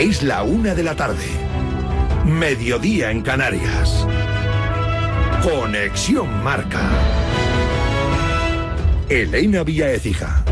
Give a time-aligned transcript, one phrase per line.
[0.00, 1.26] Es la una de la tarde.
[2.24, 4.06] Mediodía en Canarias.
[5.42, 6.88] Conexión Marca.
[9.10, 10.42] Elena Vía Ecija.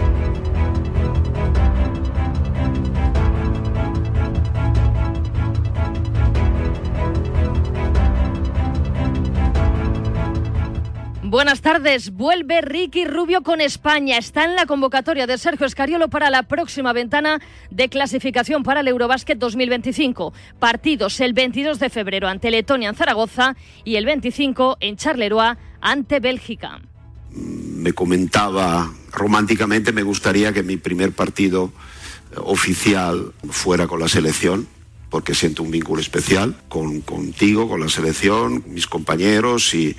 [11.39, 12.11] Buenas tardes.
[12.11, 14.19] Vuelve Ricky Rubio con España.
[14.19, 18.89] Está en la convocatoria de Sergio Escariolo para la próxima ventana de clasificación para el
[18.89, 20.33] Eurobásquet 2025.
[20.59, 26.19] Partidos el 22 de febrero ante Letonia en Zaragoza y el 25 en Charleroi ante
[26.19, 26.81] Bélgica.
[27.31, 31.71] Me comentaba románticamente, me gustaría que mi primer partido
[32.35, 34.67] oficial fuera con la selección
[35.11, 39.97] porque siento un vínculo especial con, contigo, con la selección, mis compañeros y,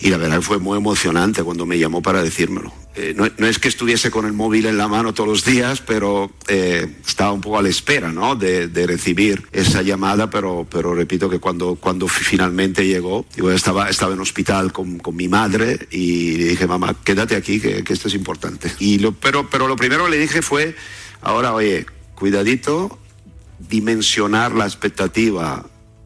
[0.00, 2.72] y, la verdad fue muy emocionante cuando me llamó para decírmelo.
[2.96, 5.80] Eh, no, no, es que estuviese con el móvil en la mano todos los días,
[5.80, 8.34] pero eh, estaba un poco a la espera ¿no?
[8.34, 13.88] de, de, recibir esa llamada, pero, pero repito que cuando, cuando finalmente llegó, yo estaba,
[13.88, 17.92] estaba en hospital con, con mi madre y le dije, mamá, quédate aquí, que, que
[17.92, 18.70] esto es importante.
[18.80, 20.74] Y lo, pero, pero lo primero que le dije fue,
[21.22, 22.98] ahora oye, cuidadito,
[23.68, 25.64] dimensionar la expectativa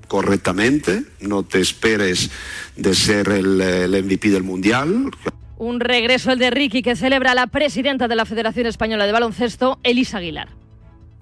[0.09, 2.31] correctamente, no te esperes
[2.77, 5.11] de ser el, MVP del Mundial.
[5.57, 9.79] Un regreso el de Ricky que celebra la presidenta de la Federación Española de Baloncesto,
[9.83, 10.64] Elisa Aguilar.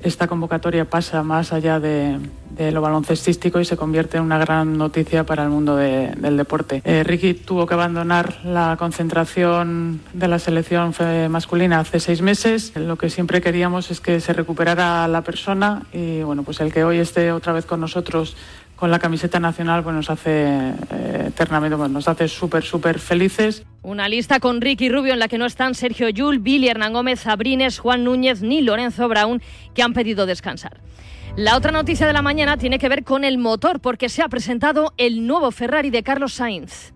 [0.03, 2.19] Esta convocatoria pasa más allá de,
[2.59, 6.83] lo baloncestístico y se convierte en una gran noticia para el mundo de, del deporte.
[6.85, 10.95] Eh, Ricky tuvo que abandonar la concentración de la selección
[11.31, 12.73] masculina hace seis meses.
[12.77, 16.85] Lo que siempre queríamos es que se recuperara la persona y bueno, pues el que
[16.85, 18.37] hoy esté otra vez con nosotros
[18.83, 23.65] con la camiseta nacional pues nos hace eh, eternamente, pues nos hace súper, súper felices.
[23.83, 27.21] Una lista con Ricky Rubio en la que no están Sergio Yul, Billy Hernán Gómez,
[27.21, 29.41] Sabrines, Juan Núñez ni Lorenzo Brown,
[29.73, 30.81] que han pedido descansar.
[31.37, 34.29] La otra noticia de la mañana tiene que ver con el motor, porque se ha
[34.29, 36.93] presentado el nuevo Ferrari de Carlos Sainz.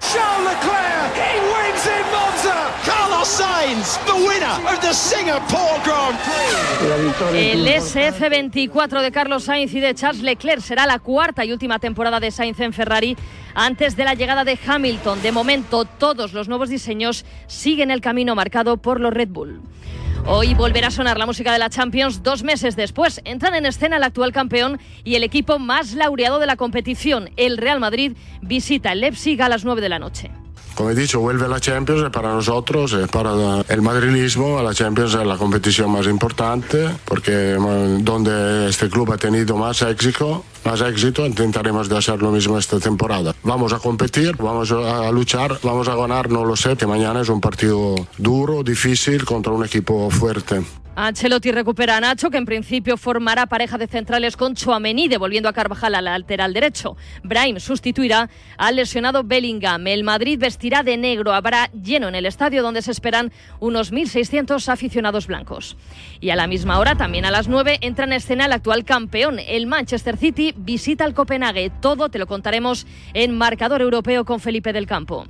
[0.00, 2.72] Charles Leclerc, he wins in Monza.
[2.84, 7.52] Carlos Sainz, the winner of the Singapore Grand Prix.
[7.52, 12.20] El SF24 de Carlos Sainz y de Charles Leclerc será la cuarta y última temporada
[12.20, 13.16] de Sainz en Ferrari
[13.54, 15.20] antes de la llegada de Hamilton.
[15.22, 19.60] De momento, todos los nuevos diseños siguen el camino marcado por los Red Bull.
[20.26, 23.20] Hoy volverá a sonar la música de la Champions dos meses después.
[23.24, 27.30] Entran en escena el actual campeón y el equipo más laureado de la competición.
[27.36, 30.30] El Real Madrid visita el Leipzig a las 9 de la noche.
[30.78, 35.36] Como he dicho, vuelve la Champions para nosotros, para el madrilismo, la Champions es la
[35.36, 37.56] competición más importante porque
[37.98, 42.78] donde este club ha tenido más éxito, más éxito, intentaremos de hacer lo mismo esta
[42.78, 43.34] temporada.
[43.42, 47.28] Vamos a competir, vamos a luchar, vamos a ganar, no lo sé, que mañana es
[47.28, 50.62] un partido duro, difícil contra un equipo fuerte.
[51.00, 55.52] Ancelotti recupera a Nacho, que en principio formará pareja de centrales con Chouameni, devolviendo a
[55.52, 56.96] Carvajal al lateral derecho.
[57.22, 59.86] Brahim sustituirá al lesionado Bellingham.
[59.86, 61.32] El Madrid vestirá de negro.
[61.32, 65.76] Habrá lleno en el estadio donde se esperan unos 1.600 aficionados blancos.
[66.20, 69.38] Y a la misma hora, también a las 9, entra en escena el actual campeón.
[69.38, 71.70] El Manchester City visita al Copenhague.
[71.80, 75.28] Todo te lo contaremos en Marcador Europeo con Felipe del Campo.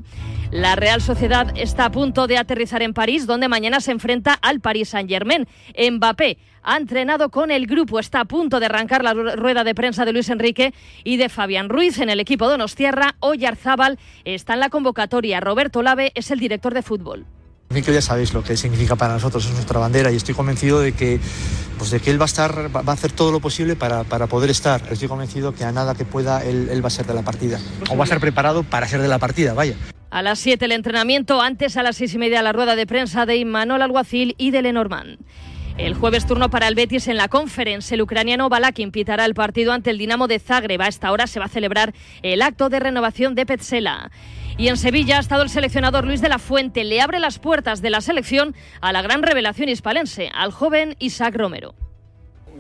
[0.51, 4.61] La Real Sociedad está a punto de aterrizar en París, donde mañana se enfrenta al
[4.61, 5.47] Paris Saint-Germain.
[5.77, 10.07] Mbappé ha entrenado con el grupo, está a punto de arrancar la rueda de prensa
[10.07, 10.73] de Luis Enrique
[11.05, 13.17] y de Fabián Ruiz en el equipo Donostierra.
[13.21, 15.41] Oyarzábal está en la convocatoria.
[15.41, 17.27] Roberto Lave es el director de fútbol.
[17.69, 20.93] Mikel ya sabéis lo que significa para nosotros, es nuestra bandera y estoy convencido de
[20.93, 21.21] que,
[21.77, 24.27] pues de que él va a estar, va a hacer todo lo posible para, para
[24.27, 24.81] poder estar.
[24.91, 27.61] Estoy convencido que a nada que pueda él, él va a ser de la partida
[27.91, 29.77] o va a estar preparado para ser de la partida, vaya.
[30.11, 33.27] A las 7 el entrenamiento, antes a las seis y media la rueda de prensa
[33.27, 35.19] de Imanol Alguacil y de Lenormand.
[35.77, 37.95] El jueves turno para el Betis en la conferencia.
[37.95, 40.81] El ucraniano Balakin pitará el partido ante el Dinamo de Zagreb.
[40.81, 44.11] A esta hora se va a celebrar el acto de renovación de Petzela.
[44.57, 46.83] Y en Sevilla ha estado el seleccionador Luis de la Fuente.
[46.83, 51.37] Le abre las puertas de la selección a la gran revelación hispalense, al joven Isaac
[51.37, 51.75] Romero.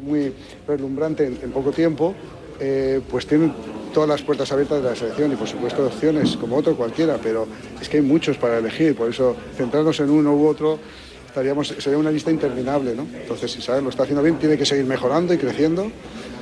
[0.00, 0.32] Muy
[0.69, 2.14] relumbrante en poco tiempo,
[2.60, 3.52] eh, pues tienen
[3.93, 7.46] todas las puertas abiertas de la selección y por supuesto opciones como otro cualquiera, pero
[7.81, 10.78] es que hay muchos para elegir, por eso centrarnos en uno u otro
[11.26, 13.06] estaríamos, sería una lista interminable, ¿no?
[13.14, 15.90] Entonces, si Isabel lo está haciendo bien, tiene que seguir mejorando y creciendo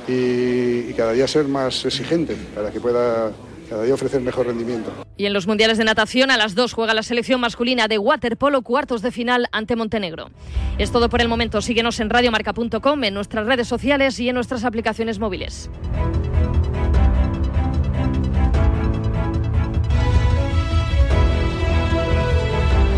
[0.07, 3.31] y, y cada día ser más exigente para que pueda
[3.67, 4.91] cada día ofrecer mejor rendimiento.
[5.17, 8.61] Y en los mundiales de natación a las 2 juega la selección masculina de waterpolo
[8.61, 10.29] cuartos de final ante Montenegro.
[10.77, 11.61] Es todo por el momento.
[11.61, 15.69] Síguenos en radiomarca.com, en nuestras redes sociales y en nuestras aplicaciones móviles.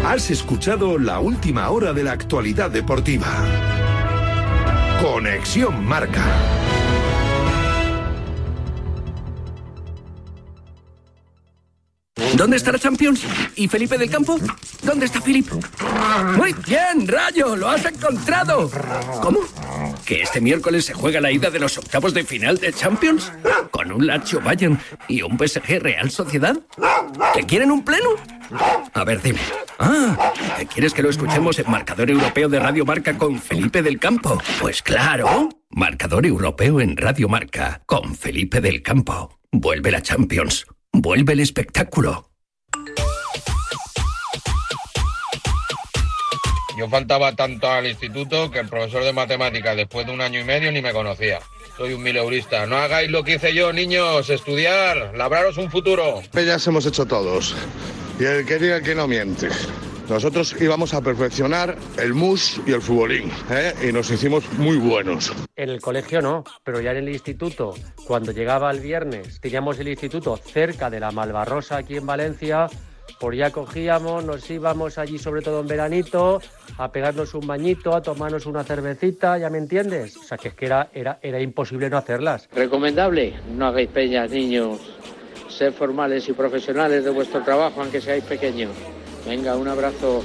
[0.05, 3.27] Has escuchado la última hora de la actualidad deportiva.
[4.99, 6.25] Conexión Marca.
[12.35, 13.23] ¿Dónde está la Champions?
[13.55, 14.37] ¿Y Felipe del Campo?
[14.83, 15.51] ¿Dónde está Felipe?
[16.35, 18.69] Muy bien, Rayo, lo has encontrado.
[19.21, 19.39] ¿Cómo?
[20.05, 23.31] ¿Que este miércoles se juega la ida de los octavos de final de Champions?
[23.71, 26.57] ¿Con un Lazio Bayern y un PSG Real Sociedad?
[27.33, 28.09] ¿Que quieren un pleno?
[28.93, 29.39] A ver, dime.
[29.77, 30.33] Ah,
[30.73, 34.41] ¿quieres que lo escuchemos en Marcador Europeo de Radio Marca con Felipe del Campo?
[34.59, 35.49] Pues claro.
[35.69, 39.39] Marcador Europeo en Radio Marca con Felipe del Campo.
[39.51, 40.65] Vuelve la Champions.
[40.93, 42.29] Vuelve el espectáculo.
[46.77, 50.43] Yo faltaba tanto al instituto que el profesor de matemáticas después de un año y
[50.45, 51.39] medio ni me conocía.
[51.77, 52.65] Soy un mileurista.
[52.65, 54.29] No hagáis lo que hice yo, niños.
[54.29, 56.21] Estudiar, labraros un futuro.
[56.33, 57.53] Ya hemos hecho todos.
[58.19, 59.49] Y el que diga que no miente.
[60.09, 63.73] Nosotros íbamos a perfeccionar el mus y el futbolín, ¿eh?
[63.87, 65.31] y nos hicimos muy buenos.
[65.55, 67.75] En el colegio no, pero ya en el instituto,
[68.07, 72.67] cuando llegaba el viernes, teníamos el instituto cerca de la Malvarrosa aquí en Valencia,
[73.19, 76.41] por ya cogíamos, nos íbamos allí, sobre todo en veranito,
[76.79, 80.17] a pegarnos un bañito, a tomarnos una cervecita, ¿ya me entiendes?
[80.17, 82.49] O sea, que es que era, era, era imposible no hacerlas.
[82.55, 84.79] Recomendable, no hagáis peñas, niños.
[85.49, 88.71] Sed formales y profesionales de vuestro trabajo, aunque seáis pequeños.
[89.25, 90.23] Venga, un abrazo.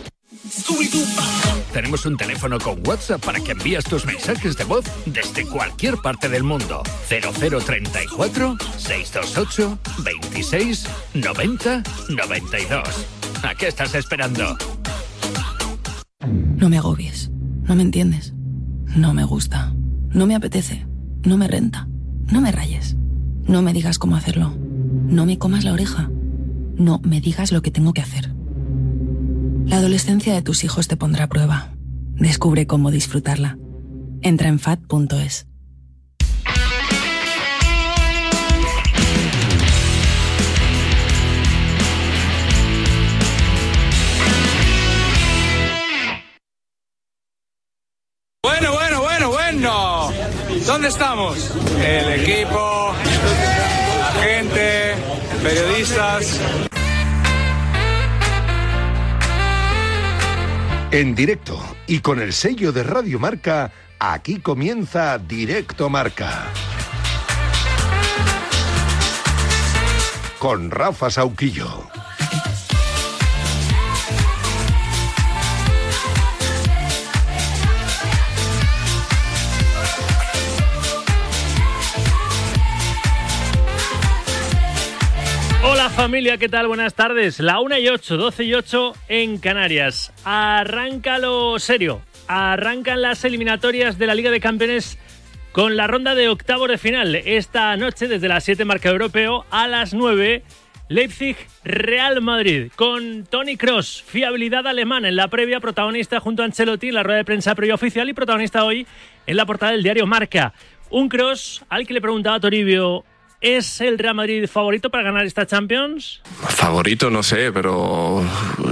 [1.72, 6.28] Tenemos un teléfono con WhatsApp para que envíes tus mensajes de voz desde cualquier parte
[6.28, 6.82] del mundo.
[7.08, 12.82] 0034 628 26 90 92.
[13.42, 14.56] ¿A qué estás esperando?
[16.56, 17.30] No me agobies.
[17.62, 18.34] No me entiendes.
[18.96, 19.74] No me gusta.
[20.10, 20.86] No me apetece.
[21.24, 21.88] No me renta.
[22.30, 22.96] No me rayes.
[23.46, 24.54] No me digas cómo hacerlo.
[24.58, 26.10] No me comas la oreja.
[26.76, 28.33] No me digas lo que tengo que hacer.
[29.66, 31.72] La adolescencia de tus hijos te pondrá a prueba.
[32.16, 33.58] Descubre cómo disfrutarla.
[34.20, 35.46] Entra en fat.es.
[48.42, 50.10] Bueno, bueno, bueno, bueno.
[50.66, 51.50] ¿Dónde estamos?
[51.84, 52.94] El equipo,
[53.98, 54.94] la gente,
[55.42, 56.40] periodistas.
[60.94, 61.58] En directo
[61.88, 66.44] y con el sello de Radio Marca, aquí comienza Directo Marca.
[70.38, 71.93] Con Rafa Sauquillo.
[85.90, 86.66] Familia, ¿qué tal?
[86.66, 87.40] Buenas tardes.
[87.40, 90.12] La 1 y 8, 12 y 8 en Canarias.
[90.24, 92.00] Arranca lo serio.
[92.26, 94.98] Arrancan las eliminatorias de la Liga de Campeones
[95.52, 97.14] con la ronda de octavos de final.
[97.14, 100.42] Esta noche, desde las 7 marca europeo, a las 9,
[100.88, 102.72] Leipzig Real Madrid.
[102.74, 107.18] Con Tony Cross, fiabilidad alemana en la previa, protagonista junto a Ancelotti en la rueda
[107.18, 108.86] de prensa previa oficial y protagonista hoy
[109.26, 110.54] en la portada del diario Marca.
[110.88, 113.04] Un Cross al que le preguntaba a Toribio
[113.44, 116.22] ¿Es el Real Madrid favorito para ganar esta Champions?
[116.48, 118.24] Favorito no sé, pero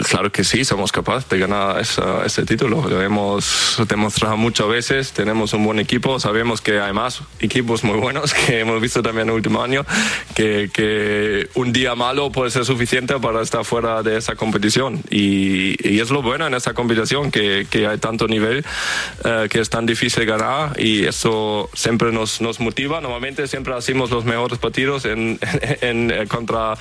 [0.08, 2.88] claro que sí, somos capaces de ganar este título.
[2.88, 7.98] Lo hemos demostrado muchas veces, tenemos un buen equipo, sabemos que hay más equipos muy
[7.98, 9.84] buenos que hemos visto también en el último año,
[10.34, 15.02] que, que un día malo puede ser suficiente para estar fuera de esa competición.
[15.10, 18.64] Y, y es lo bueno en esta competición, que, que hay tanto nivel,
[19.22, 23.02] eh, que es tan difícil ganar y eso siempre nos, nos motiva.
[23.02, 25.38] Normalmente siempre hacemos los mejores partidos en,
[25.82, 26.74] en, en, contra,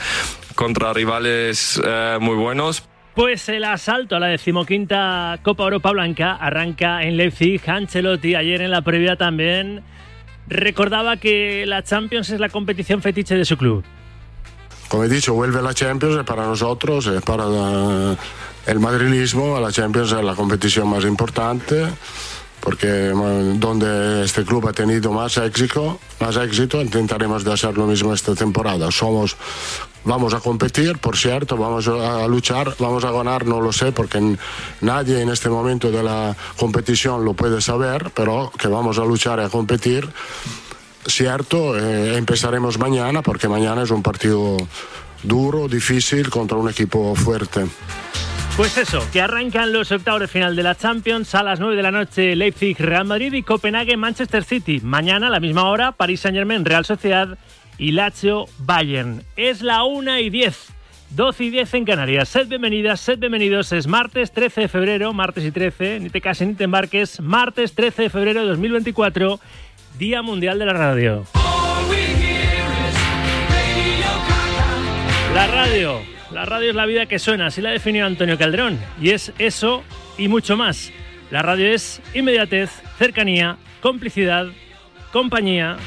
[0.55, 2.87] contra rivales eh, muy buenos.
[3.13, 7.61] Pues el asalto a la decimoquinta Copa Europa Blanca arranca en Leipzig.
[7.67, 9.83] Ancelotti ayer en la previa también
[10.47, 13.83] recordaba que la Champions es la competición fetiche de su club.
[14.87, 18.17] Como he dicho, vuelve la Champions para nosotros, es para la,
[18.65, 21.87] el madrilismo, la Champions es la competición más importante
[22.61, 28.13] porque donde este club ha tenido más éxito, más éxito, intentaremos de hacer lo mismo
[28.13, 28.91] esta temporada.
[28.91, 29.35] Somos,
[30.05, 34.37] vamos a competir, por cierto, vamos a luchar, vamos a ganar, no lo sé, porque
[34.81, 39.39] nadie en este momento de la competición lo puede saber, pero que vamos a luchar
[39.39, 40.07] y a competir.
[41.07, 44.55] Cierto, eh, empezaremos mañana, porque mañana es un partido
[45.23, 47.65] duro, difícil, contra un equipo fuerte.
[48.57, 51.81] Pues eso, que arrancan los octavos de final de la Champions a las 9 de
[51.81, 54.81] la noche Leipzig, Real Madrid y Copenhague, Manchester City.
[54.83, 57.37] Mañana a la misma hora París Saint Germain, Real Sociedad
[57.77, 59.23] y Lazio, Bayern.
[59.37, 60.73] Es la 1 y 10.
[61.11, 62.29] 12 y 10 en Canarias.
[62.29, 63.71] Sed bienvenidas, sed bienvenidos.
[63.71, 67.19] Es martes 13 de febrero, martes y 13, ni te cases ni te embarques.
[67.21, 69.39] Martes 13 de febrero de 2024,
[69.97, 71.25] Día Mundial de la Radio.
[75.33, 76.10] La radio
[76.41, 78.79] La radio es la vida que suena, así la definió Antonio Calderón.
[78.99, 79.83] Y es eso
[80.17, 80.91] y mucho más.
[81.29, 84.47] La radio es inmediatez, cercanía, complicidad,
[85.13, 85.77] compañía.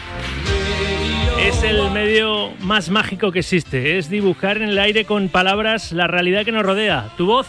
[1.40, 3.98] Es el medio más mágico que existe.
[3.98, 7.08] Es dibujar en el aire con palabras la realidad que nos rodea.
[7.16, 7.48] Tu voz,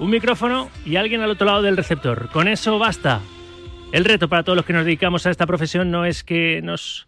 [0.00, 2.28] un micrófono y alguien al otro lado del receptor.
[2.32, 3.20] Con eso basta.
[3.92, 7.06] El reto para todos los que nos dedicamos a esta profesión no es que nos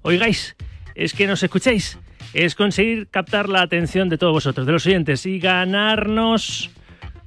[0.00, 0.56] oigáis,
[0.94, 1.98] es que nos escuchéis.
[2.34, 6.70] Es conseguir captar la atención de todos vosotros, de los oyentes, y ganarnos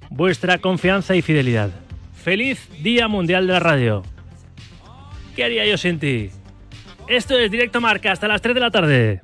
[0.09, 1.71] vuestra confianza y fidelidad.
[2.13, 4.03] Feliz Día Mundial de la Radio.
[5.35, 6.29] ¿Qué haría yo sin ti?
[7.07, 9.21] Esto es Directo Marca hasta las 3 de la tarde.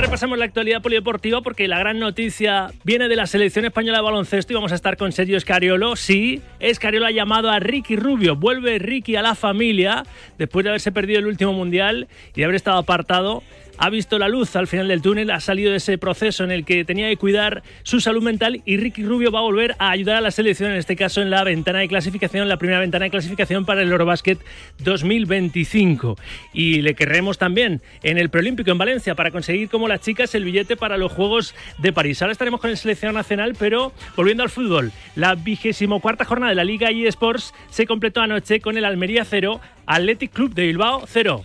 [0.00, 4.52] Repasamos la actualidad polideportiva porque la gran noticia viene de la selección española de baloncesto
[4.52, 5.94] y vamos a estar con Sergio Escariolo.
[5.94, 8.34] Sí, Escariolo ha llamado a Ricky Rubio.
[8.34, 10.04] Vuelve Ricky a la familia
[10.38, 13.42] después de haberse perdido el último mundial y de haber estado apartado
[13.80, 16.66] ha visto la luz al final del túnel, ha salido de ese proceso en el
[16.66, 20.16] que tenía que cuidar su salud mental y Ricky Rubio va a volver a ayudar
[20.16, 23.10] a la selección, en este caso en la ventana de clasificación, la primera ventana de
[23.10, 24.38] clasificación para el Eurobasket
[24.80, 26.18] 2025.
[26.52, 30.44] Y le querremos también en el Preolímpico en Valencia para conseguir como las chicas el
[30.44, 32.20] billete para los Juegos de París.
[32.20, 36.56] Ahora estaremos con el seleccionado nacional, pero volviendo al fútbol, la vigésimo cuarta jornada de
[36.56, 41.44] la Liga eSports se completó anoche con el Almería 0, Athletic Club de Bilbao 0.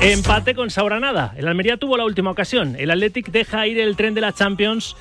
[0.00, 1.34] Empate con Sauranada.
[1.36, 2.76] El Almería tuvo la última ocasión.
[2.78, 4.94] El Athletic deja ir el tren de la Champions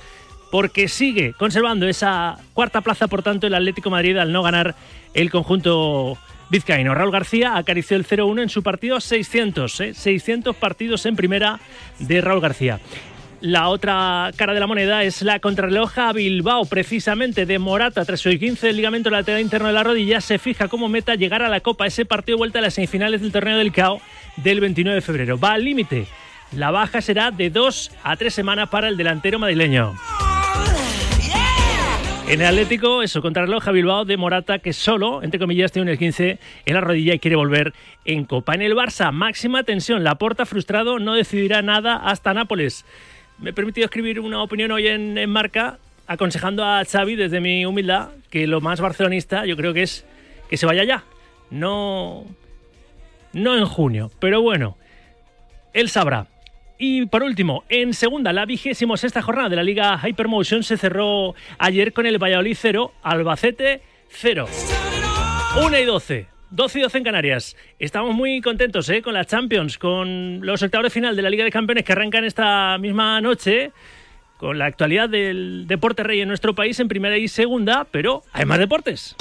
[0.50, 4.74] porque sigue conservando esa cuarta plaza, por tanto, el Atlético Madrid al no ganar
[5.14, 6.18] el conjunto
[6.50, 6.96] vizcaíno.
[6.96, 10.58] Raúl García acarició el 0-1 en su partido 600, 600 ¿eh?
[10.60, 11.60] partidos en primera
[12.00, 12.80] de Raúl García.
[13.40, 18.32] La otra cara de la moneda es la contrarreloja Bilbao, precisamente de Morata, tras su
[18.32, 21.60] 15 del ligamento lateral interno de la rodilla, se fija como meta llegar a la
[21.60, 24.02] Copa, ese partido vuelta a las semifinales del torneo del CAO
[24.38, 25.38] del 29 de febrero.
[25.38, 26.08] Va al límite.
[26.54, 29.96] La baja será de dos a tres semanas para el delantero madrileño.
[32.30, 35.94] En el Atlético, eso, contrarreloj a Bilbao de Morata, que solo, entre comillas, tiene un
[35.94, 38.54] esguince en la rodilla y quiere volver en Copa.
[38.54, 40.04] En el Barça, máxima tensión.
[40.04, 42.84] La Porta frustrado no decidirá nada hasta Nápoles
[43.40, 48.10] me he permitido escribir una opinión hoy en, Marca aconsejando a Xavi desde mi humildad
[48.30, 50.06] que lo más barcelonista yo creo que es
[50.50, 51.04] que se vaya ya.
[51.50, 52.26] No,
[53.38, 54.78] no en junio, pero bueno,
[55.74, 56.28] él sabrá.
[56.80, 61.34] Y por último, en segunda, la vigésima sexta jornada de la Liga Hypermotion se cerró
[61.58, 64.48] ayer con el Valladolid 0, Albacete 0.
[65.64, 66.28] 1 y 12.
[66.50, 67.58] 12 y 12 en Canarias.
[67.80, 69.02] Estamos muy contentos ¿eh?
[69.02, 72.24] con la Champions, con los octavos de final de la Liga de Campeones que arrancan
[72.24, 73.72] esta misma noche,
[74.38, 78.46] con la actualidad del deporte rey en nuestro país en primera y segunda, pero hay
[78.46, 79.16] más deportes.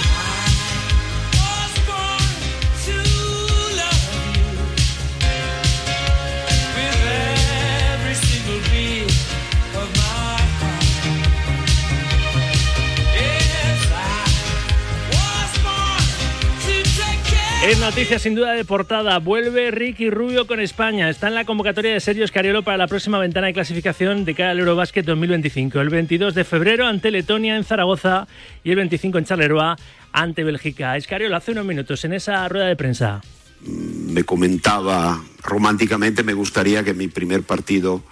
[17.67, 19.19] Es noticia sin duda de portada.
[19.19, 21.11] Vuelve Ricky Rubio con España.
[21.11, 24.53] Está en la convocatoria de Sergio Escariolo para la próxima ventana de clasificación de cara
[24.53, 25.81] al Eurobasket 2025.
[25.81, 28.29] El 22 de febrero ante Letonia en Zaragoza
[28.63, 29.75] y el 25 en Charleroi
[30.13, 30.97] ante Bélgica.
[30.97, 33.21] Escariolo hace unos minutos en esa rueda de prensa.
[33.63, 38.05] Me comentaba románticamente, me gustaría que mi primer partido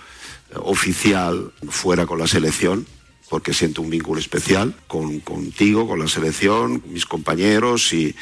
[0.57, 2.87] oficial fuera con la selección
[3.35, 8.15] porque siento un vínculo especial con, contigo, con la selección, mis compañeros y,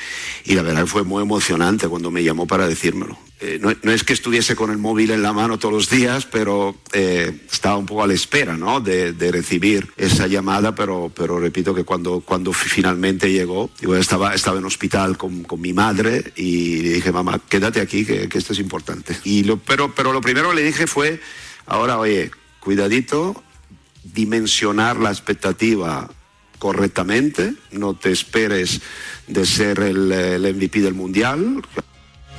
[0.47, 3.19] y, la verdad fue muy emocionante cuando me llamó para decírmelo.
[3.39, 6.25] Eh, no, no, es que estuviese con el móvil en la mano todos los días,
[6.25, 8.81] pero eh, estaba un poco a la espera ¿no?
[8.81, 14.35] de, de, recibir esa llamada, pero, pero repito que cuando, cuando finalmente llegó, yo estaba,
[14.35, 18.39] estaba en hospital con, con mi madre y le dije, mamá, quédate aquí, que, que
[18.39, 19.15] esto es importante.
[19.25, 21.21] Y lo, pero, pero lo primero que le dije fue,
[21.67, 23.45] ahora, oye, cuidadito,
[24.05, 26.09] dimensionar la expectativa
[26.59, 28.81] correctamente, no te esperes
[29.27, 31.63] de ser el, MVP del Mundial.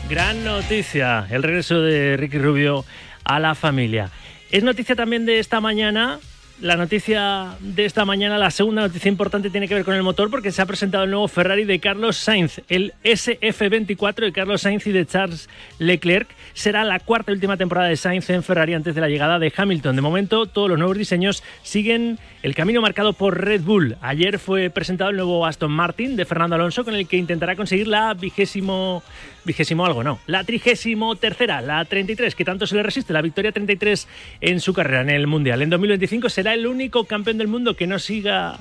[0.09, 2.85] Gran noticia, el regreso de Ricky Rubio
[3.25, 4.11] a la familia.
[4.51, 6.19] Es noticia también de esta mañana
[6.63, 10.29] la noticia de esta mañana, la segunda noticia importante tiene que ver con el motor
[10.29, 14.87] porque se ha presentado el nuevo Ferrari de Carlos Sainz, el SF24 de Carlos Sainz
[14.87, 16.29] y de Charles Leclerc.
[16.53, 19.51] Será la cuarta y última temporada de Sainz en Ferrari antes de la llegada de
[19.53, 19.97] Hamilton.
[19.97, 23.97] De momento, todos los nuevos diseños siguen el camino marcado por Red Bull.
[23.99, 27.89] Ayer fue presentado el nuevo Aston Martin de Fernando Alonso con el que intentará conseguir
[27.89, 29.03] la vigésimo,
[29.45, 33.51] vigésimo algo, no, la trigésimo tercera, la 33, que tanto se le resiste, la victoria
[33.51, 34.07] 33
[34.41, 35.61] en su carrera en el Mundial.
[35.61, 38.59] En 2025 será el único campeón del mundo que no siga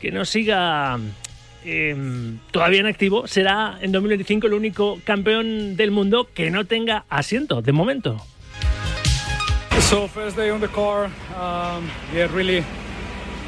[0.00, 0.98] que no siga
[1.64, 7.04] em, todavía en activo, será en 2025 el único campeón del mundo que no tenga
[7.08, 8.16] asiento de momento.
[9.88, 11.06] So first day on the car,
[11.36, 12.64] um, yeah, really,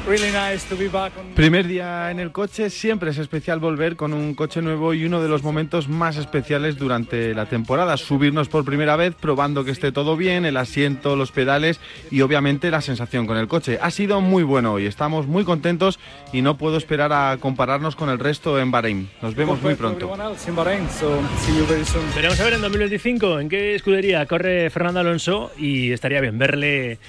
[0.05, 1.33] really nice to be back on.
[1.35, 5.21] Primer día en el coche, siempre es especial volver con un coche nuevo y uno
[5.21, 7.97] de los momentos más especiales durante la temporada.
[7.97, 11.79] Subirnos por primera vez, probando que esté todo bien, el asiento, los pedales
[12.11, 13.79] y obviamente la sensación con el coche.
[13.81, 15.99] Ha sido muy bueno hoy, estamos muy contentos
[16.31, 19.09] y no puedo esperar a compararnos con el resto en Bahrein.
[19.21, 20.05] Nos vemos muy pronto.
[20.05, 22.03] Everyone else in Bahrain, so see you very soon.
[22.15, 26.99] Veremos a ver en 2025 en qué escudería corre Fernando Alonso y estaría bien verle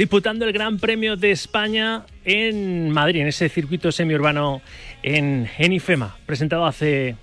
[0.00, 4.62] disputando el Gran Premio de España en Madrid, en ese circuito semiurbano
[5.02, 7.16] en, en IFEMA, presentado hace,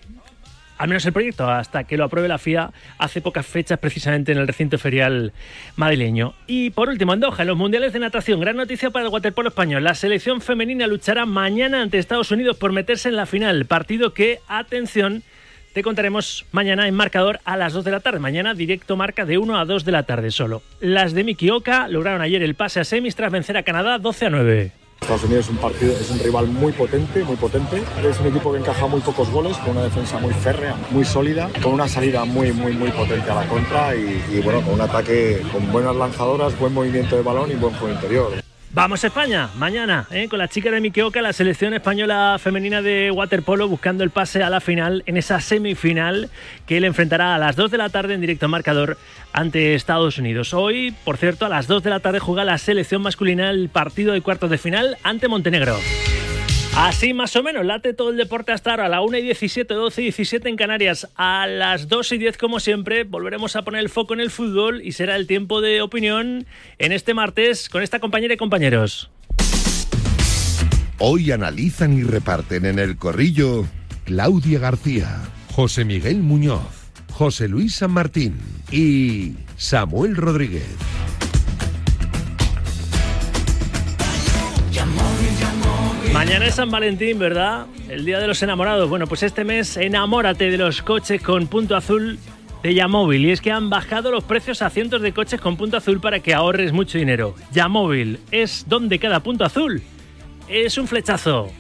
[0.77, 2.69] al menos el proyecto, hasta que lo apruebe la FIA
[2.99, 5.33] hace pocas fechas precisamente en el recinto ferial
[5.75, 6.35] madrileño.
[6.45, 9.49] Y por último, en Doha, en los Mundiales de Natación, gran noticia para el waterpolo
[9.49, 9.83] español.
[9.83, 14.37] La selección femenina luchará mañana ante Estados Unidos por meterse en la final, partido que,
[14.47, 15.23] atención,
[15.77, 18.17] te contaremos mañana en marcador a las 2 de la tarde.
[18.17, 20.63] Mañana directo marca de 1 a 2 de la tarde solo.
[20.79, 24.29] Las de Mikioka lograron ayer el pase a semis tras vencer a Canadá 12 a
[24.31, 24.71] 9.
[25.01, 27.83] Estados Unidos es un rival muy potente, muy potente.
[28.03, 31.47] Es un equipo que encaja muy pocos goles, con una defensa muy férrea, muy sólida,
[31.61, 34.81] con una salida muy, muy, muy potente a la contra y, y bueno, con un
[34.81, 38.46] ataque con buenas lanzadoras, buen movimiento de balón y buen juego interior.
[38.73, 40.27] Vamos a España, mañana, ¿eh?
[40.29, 44.49] con la chica de Mikioka, la selección española femenina de waterpolo buscando el pase a
[44.49, 46.29] la final, en esa semifinal
[46.65, 48.97] que le enfrentará a las 2 de la tarde en directo marcador
[49.31, 50.53] ante Estados Unidos.
[50.53, 54.13] Hoy, por cierto, a las 2 de la tarde juega la selección masculina el partido
[54.13, 55.77] de cuartos de final ante Montenegro.
[56.79, 59.73] Así más o menos, late todo el deporte hasta ahora, a la 1 y 17,
[59.73, 61.09] 12 y 17 en Canarias.
[61.15, 64.83] A las 2 y 10, como siempre, volveremos a poner el foco en el fútbol
[64.83, 66.45] y será el tiempo de opinión
[66.77, 69.09] en este martes con esta compañera y compañeros.
[70.99, 73.65] Hoy analizan y reparten en el corrillo
[74.05, 75.17] Claudia García,
[75.55, 78.37] José Miguel Muñoz, José Luis San Martín
[78.71, 80.75] y Samuel Rodríguez.
[86.17, 87.67] Mañana es San Valentín, ¿verdad?
[87.89, 88.89] El día de los enamorados.
[88.89, 92.17] Bueno, pues este mes enamórate de los coches con punto azul
[92.63, 93.23] de Yamóvil.
[93.27, 96.19] Y es que han bajado los precios a cientos de coches con punto azul para
[96.19, 97.35] que ahorres mucho dinero.
[97.51, 99.83] Yamóvil es donde cada punto azul
[100.47, 101.51] es un flechazo.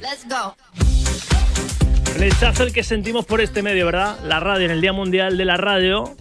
[2.15, 4.17] Flechazo el que sentimos por este medio, ¿verdad?
[4.23, 6.17] La radio en el Día Mundial de la Radio.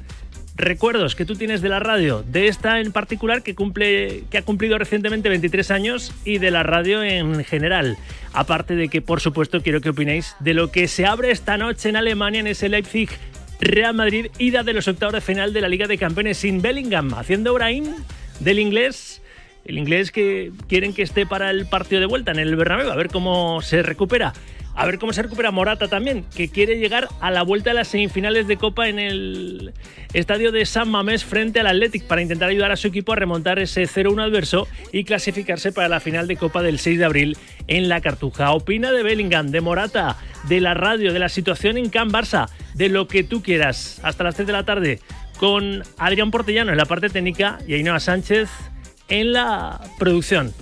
[0.57, 4.43] Recuerdos que tú tienes de la radio, de esta en particular que cumple que ha
[4.43, 7.99] cumplido recientemente 23 años y de la radio en general.
[8.33, 11.91] Aparte de que por supuesto quiero que opinéis de lo que se abre esta noche
[11.91, 13.11] en Alemania en ese Leipzig
[13.61, 17.13] Real Madrid ida de los octavos de final de la Liga de Campeones sin Bellingham,
[17.13, 17.95] haciendo Brain
[18.41, 19.21] del inglés
[19.67, 22.97] el inglés que quieren que esté para el partido de vuelta en el Bernabéu, a
[22.97, 24.33] ver cómo se recupera.
[24.77, 27.89] A ver cómo se recupera Morata también, que quiere llegar a la vuelta de las
[27.89, 29.73] semifinales de Copa en el
[30.13, 33.59] estadio de San Mamés frente al Athletic para intentar ayudar a su equipo a remontar
[33.59, 37.89] ese 0-1 adverso y clasificarse para la final de Copa del 6 de abril en
[37.89, 38.53] la Cartuja.
[38.53, 42.91] Opina de Bellingham, de Morata, de la radio, de la situación en Can Barça, de
[42.91, 43.99] lo que tú quieras.
[44.03, 45.01] Hasta las 3 de la tarde
[45.39, 48.51] con Adrián Portellano en la parte técnica y Ainhoa Sánchez
[49.09, 50.53] en la producción.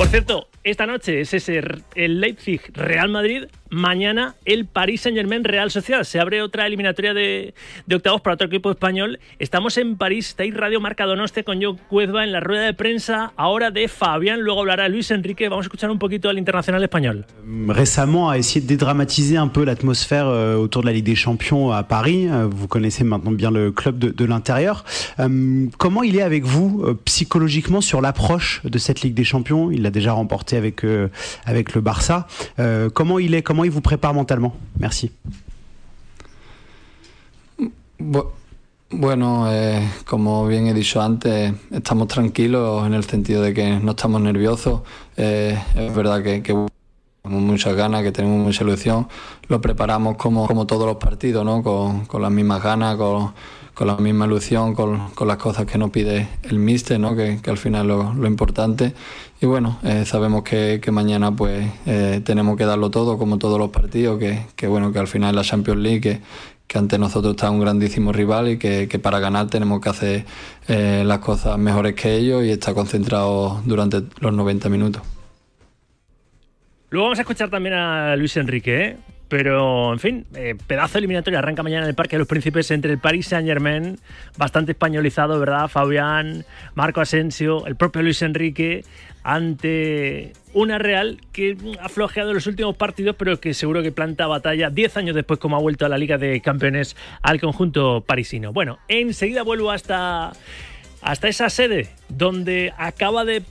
[0.00, 1.60] Por cierto, esta noche es ese
[1.94, 3.48] el Leipzig Real Madrid.
[3.70, 6.02] Mañana el Paris Saint Germain Real Sociedad.
[6.02, 7.54] Se abre otra eliminatoria de,
[7.86, 9.18] de octavos para otro equipo español.
[9.38, 13.32] Estamos en París, estáis Radio Marca Donostia con Joe Cuezba en la rueda de prensa
[13.36, 14.40] ahora de Fabián.
[14.40, 15.48] Luego hablará Luis Enrique.
[15.48, 17.24] Vamos a escuchar un poquito al internacional español.
[17.68, 21.70] récemment a essayé de dédramatiser un peu l'atmosphère euh, autour de la Ligue des Champions
[21.70, 22.28] à Paris.
[22.28, 24.84] Euh, Vous connaissez maintenant bien le club de, de l'intérieur.
[25.18, 29.70] Euh, comment il est avec vous euh, psychologiquement sur l'approche de cette Ligue des Champions?
[29.70, 31.08] Il l'a déjà remporté avec euh,
[31.44, 32.26] avec le Barça.
[32.58, 35.10] Euh, comment il est Comment il vous prépare mentalement Merci.
[37.98, 38.24] Bu-
[38.92, 43.92] Bueno, eh, como bien he dicho antes, estamos tranquilos en el sentido de que no
[43.92, 44.80] estamos nerviosos.
[45.16, 46.52] Eh, es verdad que, que
[47.22, 49.06] tenemos muchas ganas, que tenemos mucha ilusión.
[49.46, 51.62] Lo preparamos como, como todos los partidos, ¿no?
[51.62, 53.32] Con, con las mismas ganas, con,
[53.80, 57.16] con la misma ilusión, con, las cosas que nos pide el míster, ¿no?
[57.16, 58.92] Que, al final lo, lo importante.
[59.40, 63.70] Y bueno, eh, sabemos que, mañana pues eh, tenemos que darlo todo, como todos los
[63.70, 64.20] partidos,
[64.54, 66.20] que, bueno, que al final la Champions League,
[66.68, 70.24] que, ante nosotros está un grandísimo rival y que, que para ganar tenemos que hacer
[70.68, 75.00] eh, las cosas mejores que ellos y estar concentrados durante los 90 minutos.
[76.90, 78.96] Luego vamos a escuchar también a Luis Enrique, ¿eh?
[79.30, 82.90] Pero, en fin, eh, pedazo eliminatorio arranca mañana en el Parque de los Príncipes entre
[82.90, 83.96] el Paris Saint-Germain,
[84.36, 85.68] bastante españolizado, ¿verdad?
[85.68, 88.84] Fabián, Marco Asensio, el propio Luis Enrique,
[89.22, 94.68] ante una Real que ha flojeado los últimos partidos, pero que seguro que planta batalla
[94.68, 98.52] 10 años después, como ha vuelto a la Liga de Campeones al conjunto parisino.
[98.52, 100.32] Bueno, enseguida vuelvo hasta,
[101.02, 103.44] hasta esa sede donde acaba de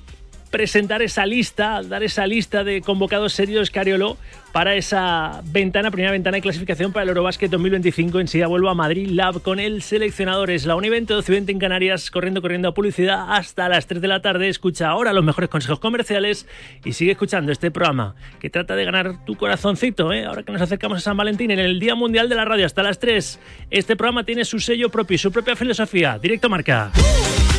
[0.50, 4.18] presentar esa lista, dar esa lista de convocados serios Cariolo
[4.52, 8.20] para esa ventana, primera ventana de clasificación para el Eurobasket 2025.
[8.20, 10.50] Enseguida vuelvo a Madrid Lab con el seleccionador.
[10.50, 14.22] Es la Univente 1220 en Canarias, corriendo, corriendo a publicidad hasta las 3 de la
[14.22, 14.50] tarde.
[14.50, 16.48] Escucha ahora los mejores consejos comerciales
[16.84, 20.12] y sigue escuchando este programa que trata de ganar tu corazoncito.
[20.12, 20.26] ¿eh?
[20.26, 22.82] Ahora que nos acercamos a San Valentín, en el Día Mundial de la Radio hasta
[22.82, 23.40] las 3.
[23.70, 26.18] Este programa tiene su sello propio y su propia filosofía.
[26.18, 26.92] Directo Marca.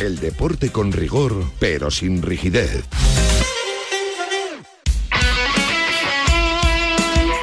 [0.01, 2.83] El deporte con rigor, pero sin rigidez.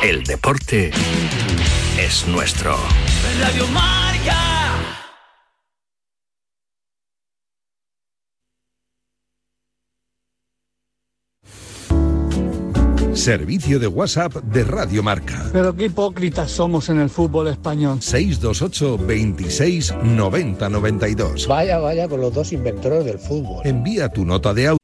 [0.03, 0.91] El deporte
[2.01, 2.77] es nuestro.
[3.39, 4.58] Radio Marca.
[13.29, 15.51] Servicio de WhatsApp de Radio Marca.
[15.53, 18.01] Pero qué hipócritas somos en el fútbol español.
[18.01, 21.47] 628 26 90 92.
[21.47, 23.67] Vaya, vaya con los dos inventores del fútbol.
[23.67, 24.79] Envía tu nota de audio.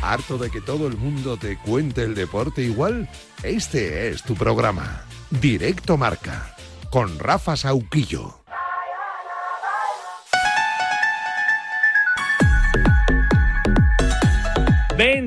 [0.00, 3.10] ¿Harto de que todo el mundo te cuente el deporte igual?
[3.42, 5.02] Este es tu programa.
[5.38, 6.56] Directo Marca.
[6.90, 8.45] Con Rafa Sauquillo.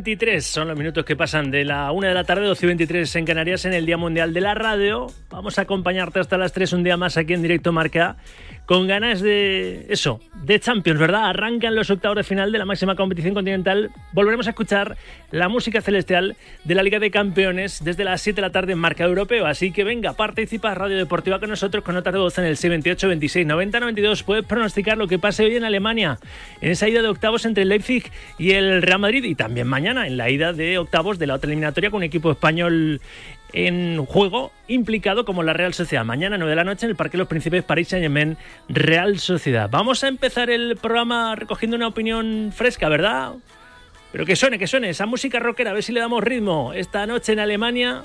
[0.10, 3.15] 23 son los minutos que pasan de la 1 de la tarde, 12 y 23
[3.17, 5.06] en Canarias, en el Día Mundial de la Radio.
[5.30, 8.17] Vamos a acompañarte hasta las 3 un día más aquí en Directo Marca,
[8.69, 11.25] con ganas de eso, de Champions, ¿verdad?
[11.25, 13.89] Arrancan los octavos de final de la máxima competición continental.
[14.13, 14.95] Volveremos a escuchar
[15.32, 18.77] la música celestial de la Liga de Campeones desde las 7 de la tarde en
[18.77, 19.47] Marca Europeo.
[19.47, 23.08] Así que venga, participa Radio Deportiva con nosotros con notas de voz en el 628
[23.08, 24.21] 26 90 92.
[24.21, 26.19] Puedes pronosticar lo que pase hoy en Alemania,
[26.62, 30.15] en esa ida de octavos entre Leipzig y el Real Madrid y también mañana en
[30.15, 33.01] la ida de octavos de la otra eliminatoria con un equipo español
[33.54, 36.06] en juego implicado como la Real Sociedad.
[36.06, 39.70] Mañana 9 de la noche en el Parque de los Príncipes París Saint-Germain Real Sociedad.
[39.70, 43.34] Vamos a empezar el programa recogiendo una opinión fresca, ¿verdad?
[44.12, 47.06] Pero que suene, que suene esa música rockera, a ver si le damos ritmo esta
[47.06, 48.04] noche en Alemania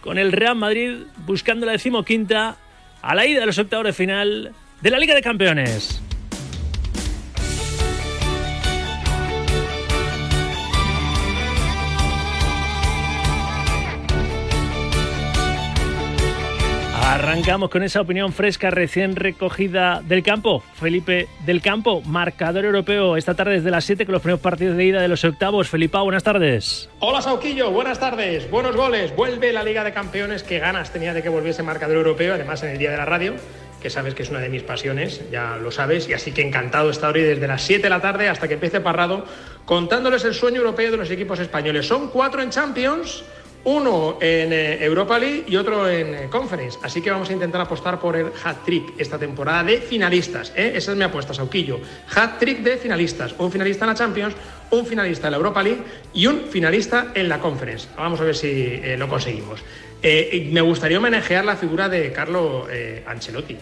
[0.00, 2.56] con el Real Madrid buscando la decimoquinta
[3.02, 6.00] a la ida de los octavos de final de la Liga de Campeones.
[17.28, 20.62] Arrancamos con esa opinión fresca recién recogida del campo.
[20.72, 24.86] Felipe del Campo, marcador europeo esta tarde desde las 7 con los primeros partidos de
[24.86, 25.68] ida de los octavos.
[25.68, 26.88] Felipa, buenas tardes.
[27.00, 28.50] Hola Sauquillo, buenas tardes.
[28.50, 29.14] Buenos goles.
[29.14, 30.42] Vuelve la Liga de Campeones.
[30.42, 33.34] Qué ganas tenía de que volviese marcador europeo, además en el día de la radio
[33.80, 36.90] que sabes que es una de mis pasiones, ya lo sabes, y así que encantado
[36.90, 39.24] estar hoy desde las 7 de la tarde hasta que empiece Parrado
[39.64, 41.86] contándoles el sueño europeo de los equipos españoles.
[41.86, 43.22] Son cuatro en Champions,
[43.64, 46.78] uno en eh, Europa League y otro en eh, Conference.
[46.82, 50.52] Así que vamos a intentar apostar por el hat-trick esta temporada de finalistas.
[50.56, 50.72] ¿eh?
[50.74, 51.80] Esa es mi apuesta, Sauquillo.
[52.14, 53.34] Hat-trick de finalistas.
[53.38, 54.34] Un finalista en la Champions,
[54.70, 55.82] un finalista en la Europa League
[56.14, 57.88] y un finalista en la Conference.
[57.96, 59.62] Vamos a ver si eh, lo conseguimos.
[60.00, 62.68] Me gustaría homenajear la figura de Carlo
[63.04, 63.56] Ancelotti,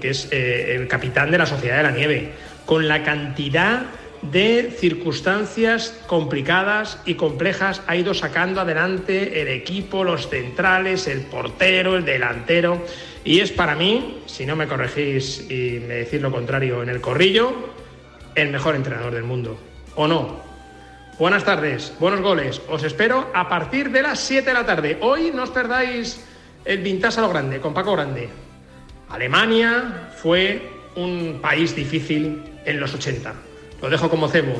[0.00, 2.32] que es el capitán de la Sociedad de la Nieve,
[2.66, 3.86] con la cantidad
[4.22, 11.96] de circunstancias complicadas y complejas ha ido sacando adelante el equipo, los centrales, el portero,
[11.96, 12.84] el delantero.
[13.24, 17.00] Y es para mí, si no me corregís y me decís lo contrario en el
[17.00, 17.52] corrillo,
[18.34, 19.58] el mejor entrenador del mundo.
[19.96, 20.40] ¿O no?
[21.18, 22.62] Buenas tardes, buenos goles.
[22.68, 24.98] Os espero a partir de las 7 de la tarde.
[25.00, 26.24] Hoy no os perdáis
[26.64, 28.28] el Vintage a lo grande, con Paco Grande.
[29.10, 30.62] Alemania fue
[30.96, 33.49] un país difícil en los 80.
[33.82, 34.54] Lo dejo como cebo.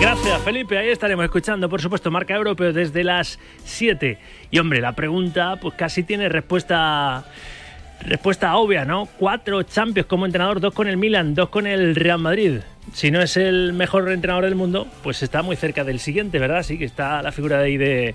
[0.00, 0.78] Gracias, Felipe.
[0.78, 4.18] Ahí estaremos escuchando, por supuesto, Marca Europeo desde las 7.
[4.50, 7.24] Y hombre, la pregunta, pues casi tiene respuesta.
[8.02, 9.06] Respuesta obvia, ¿no?
[9.18, 12.60] Cuatro Champions como entrenador, dos con el Milan, dos con el Real Madrid.
[12.94, 16.62] Si no es el mejor entrenador del mundo, pues está muy cerca del siguiente, ¿verdad?
[16.62, 18.14] Sí que está la figura de ahí de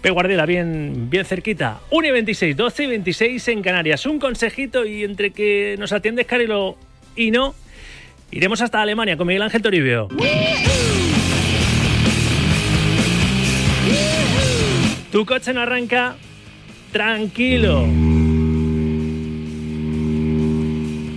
[0.00, 1.80] Pep Guardiola bien, bien cerquita.
[1.90, 4.06] 1 y 26, 12 y 26 en Canarias.
[4.06, 6.78] Un consejito y entre que nos atiendes Carilo
[7.14, 7.54] y no,
[8.30, 10.08] iremos hasta Alemania con Miguel Ángel Toribio.
[15.10, 16.14] Tu coche no arranca,
[16.92, 17.86] tranquilo.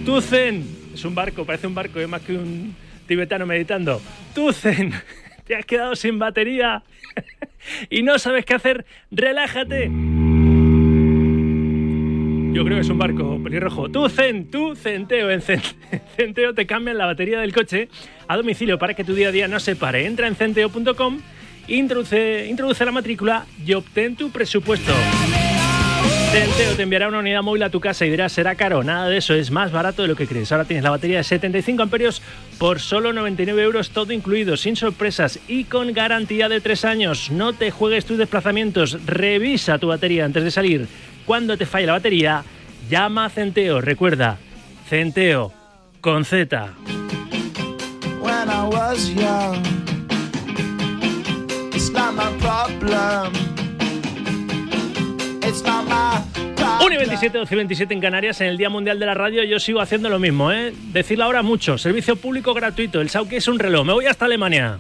[0.06, 2.76] Tuzen, es un barco, parece un barco, es más que un
[3.08, 4.02] tibetano meditando.
[4.34, 4.94] Tuzen,
[5.46, 6.84] te has quedado sin batería
[7.90, 9.92] y no sabes qué hacer, relájate.
[12.54, 13.90] Yo creo que es un barco pelirrojo.
[13.90, 15.32] Tú, Zen, tú, Centeo.
[15.32, 15.42] En
[16.16, 17.90] Centeo te cambian la batería del coche
[18.28, 20.06] a domicilio para que tu día a día no se pare.
[20.06, 21.20] Entra en centeo.com,
[21.68, 24.94] introduce, introduce la matrícula y obtén tu presupuesto.
[26.32, 28.84] Centeo te enviará una unidad móvil a tu casa y dirás, será caro.
[28.84, 30.52] Nada de eso, es más barato de lo que crees.
[30.52, 32.22] Ahora tienes la batería de 75 amperios
[32.60, 37.32] por solo 99 euros, todo incluido, sin sorpresas y con garantía de 3 años.
[37.32, 40.88] No te juegues tus desplazamientos, revisa tu batería antes de salir.
[41.26, 42.44] Cuando te falle la batería,
[42.90, 43.82] llama a Centeo.
[43.82, 44.38] Recuerda,
[44.90, 45.54] Centeo,
[46.02, 46.74] con Z.
[56.86, 59.44] 1 y 27, 12 y 27 en Canarias, en el Día Mundial de la Radio,
[59.44, 60.74] yo sigo haciendo lo mismo, ¿eh?
[60.92, 61.78] Decirlo ahora mucho.
[61.78, 63.00] Servicio público gratuito.
[63.02, 63.86] El Sauque es un reloj.
[63.86, 64.80] Me voy hasta Alemania.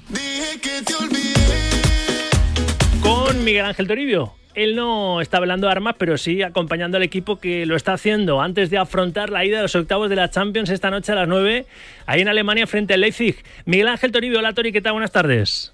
[3.02, 4.34] Con Miguel Ángel Toribio.
[4.56, 8.70] Él no está velando armas, pero sí acompañando al equipo que lo está haciendo antes
[8.70, 11.66] de afrontar la ida de los octavos de la Champions esta noche a las 9,
[12.06, 13.36] ahí en Alemania frente al Leipzig.
[13.66, 14.94] Miguel Ángel Toribio, hola Tori, ¿qué tal?
[14.94, 15.74] Buenas tardes.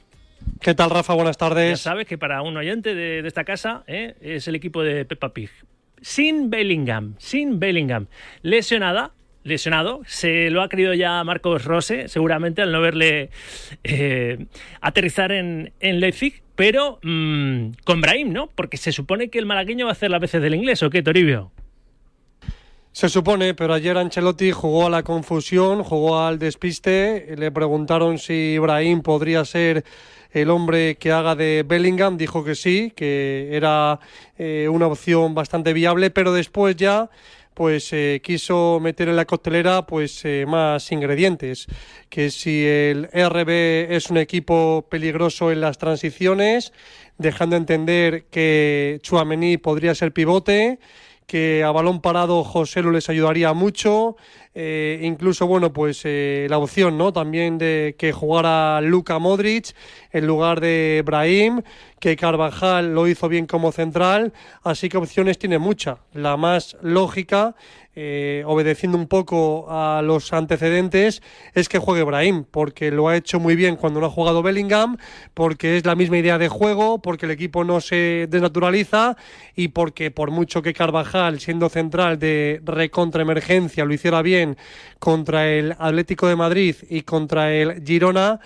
[0.62, 1.14] ¿Qué tal, Rafa?
[1.14, 1.70] Buenas tardes.
[1.70, 4.16] Ya sabes que para un oyente de, esta casa ¿eh?
[4.22, 5.50] es el equipo de Peppa Pig.
[6.02, 8.08] Sin Bellingham, sin Bellingham.
[8.42, 9.12] Lesionada,
[9.44, 10.02] lesionado.
[10.06, 13.30] Se lo ha querido ya Marcos Rose, seguramente al no verle
[13.84, 14.46] eh,
[14.82, 18.48] aterrizar en, en, Leipzig, pero mm, con Brahim, ¿no?
[18.48, 21.02] Porque se supone que el malagueño va a hacer las veces del inglés, ¿o qué,
[21.02, 21.52] Toribio?
[22.92, 27.36] Se supone, pero ayer Ancelotti jugó a la confusión, jugó al despiste.
[27.38, 29.86] Le preguntaron si Brahim podría ser
[30.32, 34.00] el hombre que haga de Bellingham dijo que sí, que era
[34.38, 37.10] eh, una opción bastante viable, pero después ya
[37.60, 41.68] pues eh, quiso meter en la costelera pues eh, más ingredientes
[42.08, 43.50] que si el RB
[43.94, 46.72] es un equipo peligroso en las transiciones
[47.18, 50.80] dejando entender que Chuamení podría ser pivote
[51.30, 54.18] que a balón parado José lo les ayudaría mucho.
[54.56, 57.14] Eh, incluso, bueno, pues eh, la opción, ¿no?
[57.14, 59.76] También de que jugara Luka Modric
[60.12, 61.62] en lugar de Brahim,
[62.00, 64.34] que Carvajal lo hizo bien como central.
[64.64, 66.00] Así que opciones tiene mucha.
[66.14, 67.56] La más lógica
[68.02, 71.22] eh, obedeciendo un poco a los antecedentes,
[71.54, 74.96] es que juegue Brahim, porque lo ha hecho muy bien cuando no ha jugado Bellingham,
[75.34, 79.18] porque es la misma idea de juego, porque el equipo no se desnaturaliza
[79.54, 84.56] y porque por mucho que Carvajal, siendo central de recontra emergencia, lo hiciera bien
[85.00, 88.40] contra el Atlético de Madrid y contra el Girona,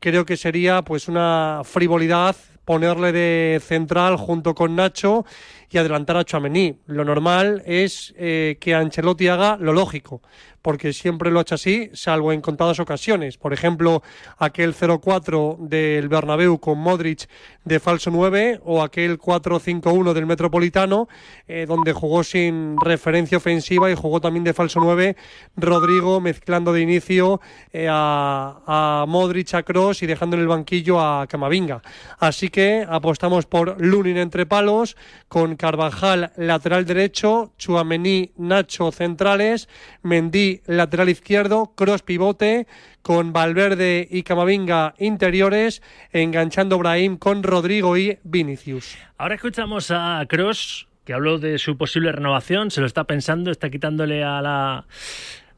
[0.00, 2.36] creo que sería pues una frivolidad
[2.68, 5.24] ponerle de central junto con Nacho
[5.70, 6.78] y adelantar a Chouameni.
[6.86, 10.22] Lo normal es eh, que Ancelotti haga lo lógico,
[10.62, 13.38] porque siempre lo ha hecho así, salvo en contadas ocasiones.
[13.38, 14.02] Por ejemplo,
[14.38, 17.28] aquel 0-4 del Bernabéu con Modric
[17.64, 21.08] de falso 9 o aquel 4-5-1 del Metropolitano,
[21.46, 25.16] eh, donde jugó sin referencia ofensiva y jugó también de falso 9
[25.56, 27.40] Rodrigo mezclando de inicio
[27.72, 31.82] eh, a, a, Modric, a Cross y dejando en el banquillo a Camavinga.
[32.18, 34.96] Así que apostamos por Lunin entre palos
[35.28, 39.68] con Carvajal lateral derecho, Chuamení, Nacho centrales,
[40.02, 42.66] Mendy lateral izquierdo, Cross pivote,
[43.02, 45.82] con Valverde y Camavinga interiores,
[46.12, 48.96] enganchando Brahim con Rodrigo y Vinicius.
[49.16, 53.70] Ahora escuchamos a Cross, que habló de su posible renovación, se lo está pensando, está
[53.70, 54.86] quitándole a la,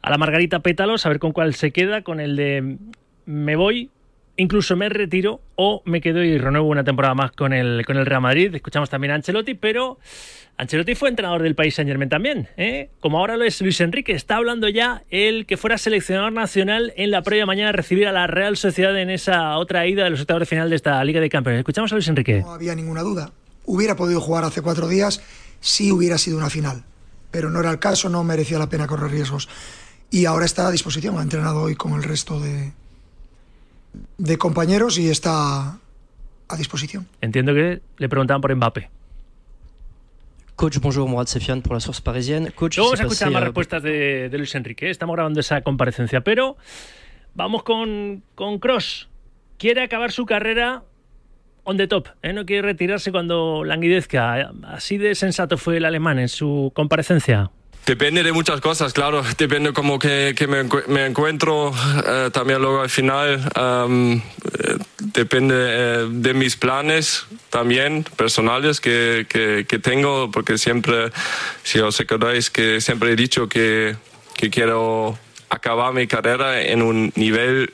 [0.03, 2.79] a la Margarita Pétalos, a ver con cuál se queda, con el de
[3.26, 3.90] me voy,
[4.40, 8.07] incluso me retiro o me quedo y renuevo una temporada más con el, con el
[8.07, 8.55] Real Madrid.
[8.55, 9.98] Escuchamos también a Ancelotti, pero
[10.57, 12.88] Ancelotti fue entrenador del país Saint Germain también, ¿eh?
[13.00, 14.12] como ahora lo es Luis Enrique.
[14.12, 18.12] Está hablando ya el que fuera seleccionador nacional en la previa mañana a recibir a
[18.12, 21.20] la Real Sociedad en esa otra ida de los octavos de final de esta Liga
[21.20, 21.61] de Campeones.
[21.61, 22.40] Escuchamos a Luis Enrique.
[22.40, 23.33] No había ninguna duda.
[23.66, 25.22] Hubiera podido jugar hace cuatro días
[25.61, 26.83] si hubiera sido una final,
[27.31, 29.50] pero no era el caso, no merecía la pena correr riesgos.
[30.11, 32.72] Y ahora está a disposición, ha entrenado hoy con el resto de,
[34.18, 35.79] de compañeros y está
[36.48, 37.07] a disposición.
[37.20, 38.90] Entiendo que le preguntaban por Mbappé.
[40.57, 42.50] Coach, bonjour, Mourad Sefian pour la source parisienne.
[42.50, 44.90] Coach, vamos a escuchar más respuestas de, de, Luis Enrique.
[44.90, 46.59] Estamos grabando esa comparecencia, pero
[47.35, 49.09] vamos con, con Cross.
[49.57, 50.83] Quiere acabar su carrera
[51.64, 52.09] on the top.
[52.22, 52.33] ¿eh?
[52.33, 54.53] No quiere retirarse cuando languidezca.
[54.64, 57.50] Así de sensato fue el alemán en su comparecencia.
[57.87, 59.23] Depende de muchas cosas, claro.
[59.37, 61.73] Depende como que, que me, me, encuentro
[62.07, 63.51] eh, también luego al final.
[63.61, 64.21] Um,
[64.99, 71.11] depende eh, de mis planes también personales que, que, que, tengo, porque siempre,
[71.64, 73.97] si os acordáis, que siempre he dicho que,
[74.37, 77.73] que quiero acabar mi carrera en un nivel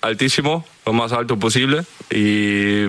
[0.00, 1.84] altísimo, lo más alto posible.
[2.10, 2.86] Y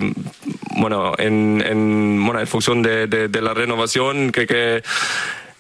[0.78, 4.82] bueno, en, en, bueno, en función de, de, la renovación que, que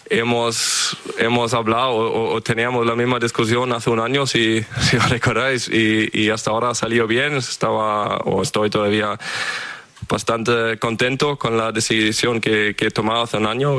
[0.10, 6.10] hemos, hemos hablado o, teníamos la misma discusión hace un año, si, si recordáis, y,
[6.14, 7.36] y, hasta ahora ha salido bien.
[7.36, 9.18] Estaba, o estoy todavía
[10.08, 13.78] bastante contento con la decisión que, que he tomado hace un año.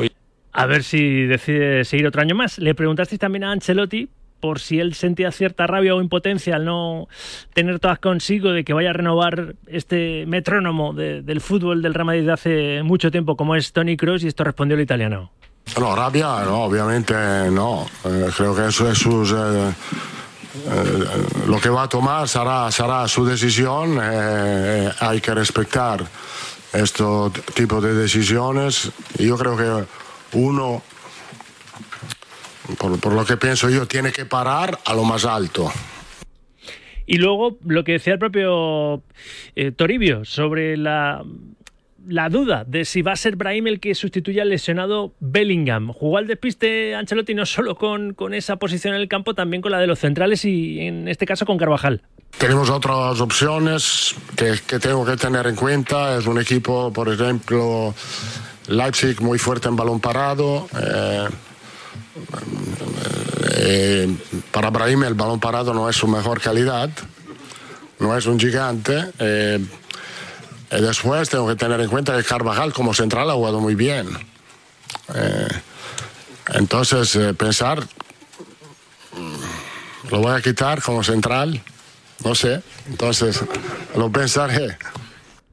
[0.53, 2.57] A ver si decide seguir otro año más.
[2.57, 4.09] Le preguntasteis también a Ancelotti
[4.41, 7.07] por si él sentía cierta rabia o impotencia al no
[7.53, 12.25] tener todas consigo de que vaya a renovar este metrónomo del fútbol del Real Madrid
[12.25, 15.31] de hace mucho tiempo como es Tony Kroos y esto respondió el italiano.
[15.79, 17.13] No, rabia, no, obviamente
[17.49, 17.87] no.
[18.03, 20.93] Eh, creo que eso es sus, eh, eh,
[21.47, 23.97] lo que va a tomar será, será su decisión.
[23.99, 26.05] hay que respetar
[26.73, 27.03] este
[27.53, 28.91] tipo de decisiones.
[29.17, 30.81] Yo creo que uno,
[32.77, 35.71] por, lo que pienso yo, tiene que parar a lo más alto.
[37.05, 39.01] Y luego lo que decía el propio
[39.77, 41.23] Toribio sobre la
[42.07, 45.91] la duda de si va a ser Brahim el que sustituya al lesionado Bellingham.
[45.93, 49.71] Jugó al despiste Ancelotti no solo con, con, esa posición en el campo, también con
[49.71, 52.01] la de los centrales y en este caso con Carvajal.
[52.37, 56.17] Tenemos otras opciones que, tengo que tener en cuenta.
[56.17, 57.93] Es un equipo, por ejemplo,
[58.67, 60.67] Leipzig muy fuerte en balón parado.
[60.81, 61.27] Eh,
[63.57, 64.15] eh,
[64.51, 66.89] para Brahim el balón parado no es su mejor calidad,
[67.99, 69.11] no es un gigante.
[69.19, 69.59] Eh,
[70.79, 74.07] después tengo que tener en cuenta que Carvajal como central ha jugado muy bien.
[75.13, 75.47] Eh,
[76.53, 81.61] entonces, eh, pensar, mm, lo voy a quitar como central,
[82.23, 82.61] no sé.
[82.87, 83.43] Entonces,
[83.95, 84.77] lo pensaré.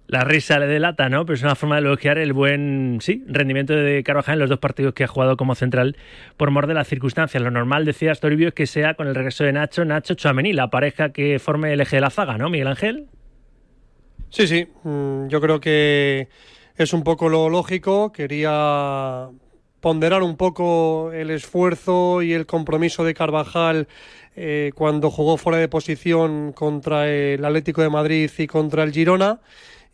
[0.07, 1.27] La risa le delata, ¿no?
[1.27, 4.59] Pero es una forma de elogiar el buen, sí, rendimiento de Carvajal en los dos
[4.59, 5.97] partidos que ha jugado como central
[6.39, 7.43] por mor de las circunstancias.
[7.43, 10.71] Lo normal, decía Astoribio, es que sea con el regreso de Nacho, Nacho Chuamení, la
[10.71, 13.09] pareja que forme el eje de la zaga, ¿no, Miguel Ángel?
[14.31, 16.29] Sí, sí, mm, yo creo que
[16.77, 18.13] es un poco lo lógico.
[18.13, 19.29] Quería
[19.81, 23.89] ponderar un poco el esfuerzo y el compromiso de Carvajal
[24.37, 29.41] eh, cuando jugó fuera de posición contra el Atlético de Madrid y contra el Girona.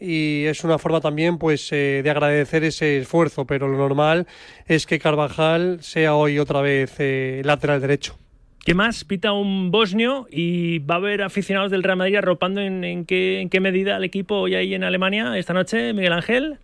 [0.00, 4.26] Y es una forma también pues eh, de agradecer ese esfuerzo pero lo normal
[4.66, 8.18] es que Carvajal sea hoy otra vez eh, lateral derecho
[8.64, 9.04] ¿Qué más?
[9.04, 13.50] Pita un bosnio y va a haber aficionados del Real Madrid arropando en, qué, en
[13.50, 16.56] qué medida el equipo hoy ahí en Alemania esta noche, Miguel Ángel.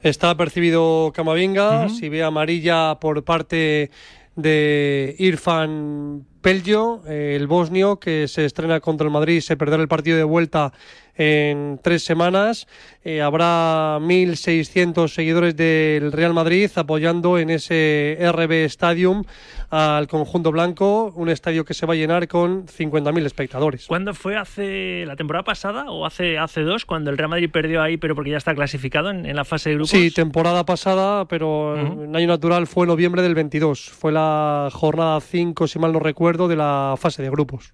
[0.00, 3.90] Está percibido Camavinga, si ve amarilla por parte
[4.36, 10.16] de Irfan Pello, el bosnio que se estrena contra el Madrid, se perderá el partido
[10.16, 10.72] de vuelta
[11.16, 12.66] en tres semanas.
[13.04, 19.24] Eh, habrá 1.600 seguidores del Real Madrid apoyando en ese RB Stadium
[19.70, 23.86] al conjunto blanco, un estadio que se va a llenar con 50.000 espectadores.
[23.86, 24.36] ¿Cuándo fue?
[24.36, 26.84] ¿Hace la temporada pasada o hace, hace dos?
[26.84, 29.76] Cuando el Real Madrid perdió ahí, pero porque ya está clasificado en, la fase de
[29.76, 29.90] grupos.
[29.90, 33.90] Sí, temporada pasada, pero en año natural fue noviembre del 22.
[33.90, 37.72] Fue la jornada 5, si mal no recuerdo, de la fase de grupos.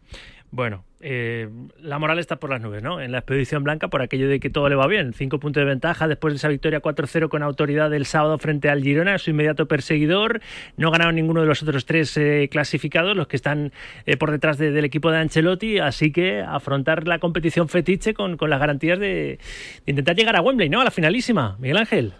[0.51, 1.49] Bueno, eh,
[1.81, 3.01] la moral está por las nubes, ¿no?
[3.01, 5.13] En la expedición blanca, por aquello de que todo le va bien.
[5.13, 8.83] Cinco puntos de ventaja después de esa victoria 4-0 con autoridad el sábado frente al
[8.83, 10.41] Girona, su inmediato perseguidor.
[10.77, 13.73] No ganaron ninguno de los otros tres eh, clasificados, los que están
[14.07, 15.79] eh, por detrás del equipo de Ancelotti.
[15.79, 19.39] Así que afrontar la competición fetiche con, las garantías de,
[19.87, 20.81] de intentar llegar a Wembley, ¿no?
[20.81, 22.13] A la finalísima, Miguel Ángel.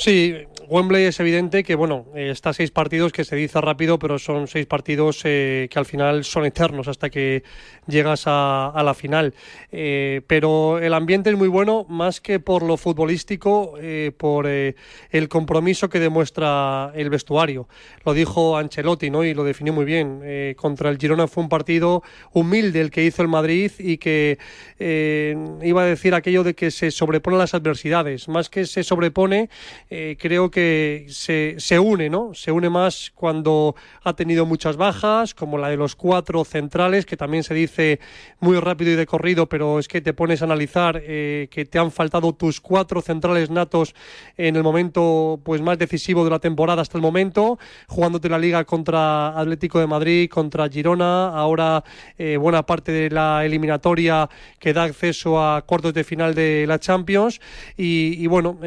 [0.00, 0.34] Sí,
[0.70, 4.46] Wembley es evidente que, bueno, eh, está seis partidos que se dice rápido, pero son
[4.46, 7.42] seis partidos eh, que al final son eternos hasta que
[7.88, 9.34] llegas a, la final.
[9.72, 13.74] Eh, pero el ambiente es muy bueno, más que por lo futbolístico,
[14.16, 17.68] por el compromiso que demuestra el vestuario.
[18.06, 19.24] Lo dijo Ancelotti, ¿no?
[19.24, 20.54] Y lo definió muy bien.
[20.56, 24.38] contra el Girona fue un partido humilde el que hizo el Madrid y que
[24.78, 28.28] iba a decir aquello de que se sobrepone las adversidades.
[28.28, 29.50] Más que se sobrepone,
[29.92, 32.32] eh, creo que se, se, une, ¿no?
[32.32, 33.74] Se une más cuando
[34.04, 37.98] ha tenido muchas bajas, como la de los cuatro centrales, que también se dice
[38.38, 41.80] muy rápido y de corrido, pero es que te pones a analizar eh, que te
[41.80, 43.96] han faltado tus cuatro centrales natos
[44.36, 48.64] en el momento pues más decisivo de la temporada hasta el momento, jugándote la liga
[48.64, 51.82] contra Atlético de Madrid, contra Girona, ahora
[52.16, 54.28] eh, buena parte de la eliminatoria
[54.60, 57.40] que da acceso a cuartos de final de la Champions
[57.76, 58.58] y, y bueno,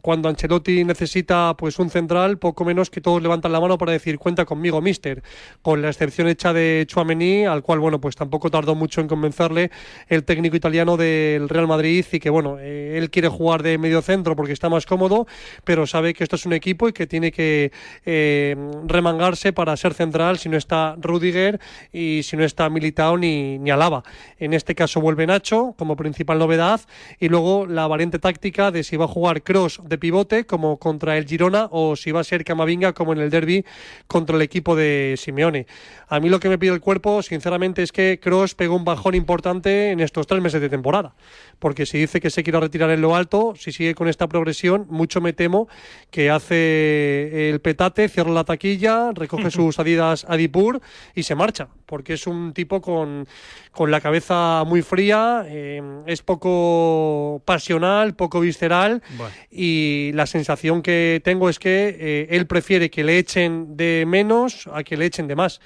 [0.00, 4.20] cuando Ancelotti necesita pues un central, poco menos que todos levantan la mano para decir
[4.20, 5.20] cuenta conmigo, mister,
[5.62, 9.72] con la excepción hecha de Chuamení, al cual bueno pues tampoco tardó mucho en convencerle
[10.06, 14.00] el técnico italiano del Real Madrid y que bueno eh, él quiere jugar de medio
[14.00, 15.26] centro porque está más cómodo,
[15.64, 17.72] pero sabe que esto es un equipo y que tiene que
[18.06, 18.54] eh,
[18.86, 21.58] remangarse para ser central si no está Rudiger
[21.92, 24.04] y si no está Militao ni, ni Alaba.
[24.38, 26.80] En este caso vuelve Nacho como principal novedad
[27.18, 31.16] y luego la variante táctica de si va a jugar Cross de pivote como contra
[31.16, 33.64] el Girona o si va a ser Camavinga como en el derby
[34.06, 35.66] contra el equipo de Simeone.
[36.08, 39.14] A mí lo que me pide el cuerpo, sinceramente, es que Cross pegó un bajón
[39.14, 41.14] importante en estos tres meses de temporada.
[41.58, 44.86] Porque si dice que se quiere retirar en lo alto, si sigue con esta progresión,
[44.88, 45.68] mucho me temo
[46.10, 50.80] que hace el petate, cierra la taquilla, recoge sus adidas Adipur
[51.14, 51.68] y se marcha.
[51.88, 53.26] Porque es un tipo con,
[53.72, 59.02] con la cabeza muy fría, eh, es poco pasional, poco visceral
[59.50, 64.68] y la sensación que tengo es que eh, él prefiere que le echen de menos
[64.70, 65.60] a que le echen de más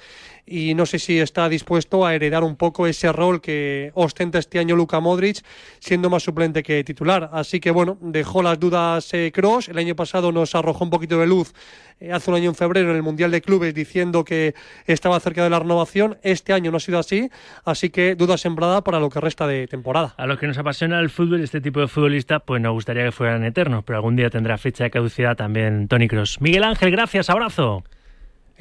[0.45, 4.59] y no sé si está dispuesto a heredar un poco ese rol que ostenta este
[4.59, 5.43] año Luka Modric,
[5.79, 7.29] siendo más suplente que titular.
[7.33, 9.69] Así que bueno, dejó las dudas Cross.
[9.69, 11.53] el año pasado nos arrojó un poquito de luz
[11.99, 14.53] eh, hace un año en febrero en el Mundial de Clubes diciendo que
[14.85, 16.17] estaba cerca de la renovación.
[16.23, 17.29] Este año no ha sido así,
[17.65, 20.13] así que duda sembrada para lo que resta de temporada.
[20.17, 23.11] A los que nos apasiona el fútbol, este tipo de futbolista, pues nos gustaría que
[23.11, 26.41] fueran eternos, pero algún día tendrá fecha de caducidad también Tony Cross.
[26.41, 27.83] Miguel Ángel, gracias, abrazo.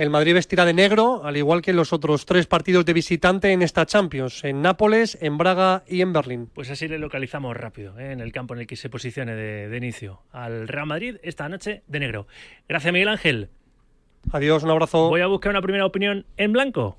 [0.03, 3.62] El Madrid vestirá de negro, al igual que los otros tres partidos de visitante en
[3.62, 6.50] esta Champions, en Nápoles, en Braga y en Berlín.
[6.53, 8.11] Pues así le localizamos rápido, ¿eh?
[8.11, 11.84] en el campo en el que se posicione de, inicio al Real Madrid esta noche
[11.86, 12.26] de negro.
[12.68, 13.50] Gracias, Miguel Ángel.
[14.32, 15.09] Adiós, un abrazo.
[15.09, 16.98] Voy a buscar una primera opinión en blanco.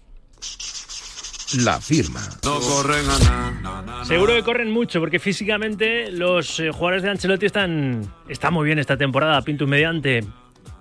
[1.66, 2.22] La firma.
[2.46, 8.14] No corren a Seguro que corren mucho porque físicamente los eh, jugadores de Ancelotti están,
[8.30, 10.24] están muy bien esta temporada, pinto mediante.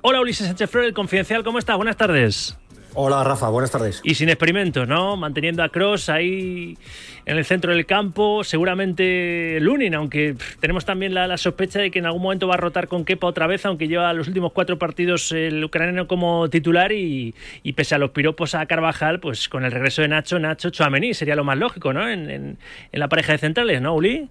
[0.04, 1.76] Hola Ulises Sánchez Flores, Confidencial, ¿cómo estás?
[1.76, 2.58] Buenas tardes.
[2.94, 4.00] Hola Rafa, buenas tardes.
[4.02, 5.16] Y sin experimentos, ¿no?
[5.16, 6.76] Manteniendo a Cross ahí
[7.24, 12.06] en el centro del campo, seguramente Lunin, aunque tenemos también la, sospecha de que en
[12.06, 15.30] algún momento va a rotar con Kepa otra vez, aunque lleva los últimos cuatro partidos
[15.30, 17.32] el ucraniano como titular y,
[17.76, 21.36] pese a los piropos a Carvajal, pues con el regreso de Nacho, Nacho Chuamení sería
[21.36, 22.08] lo más lógico, ¿no?
[22.08, 22.58] En,
[22.90, 24.28] la pareja de centrales, ¿no, Uli?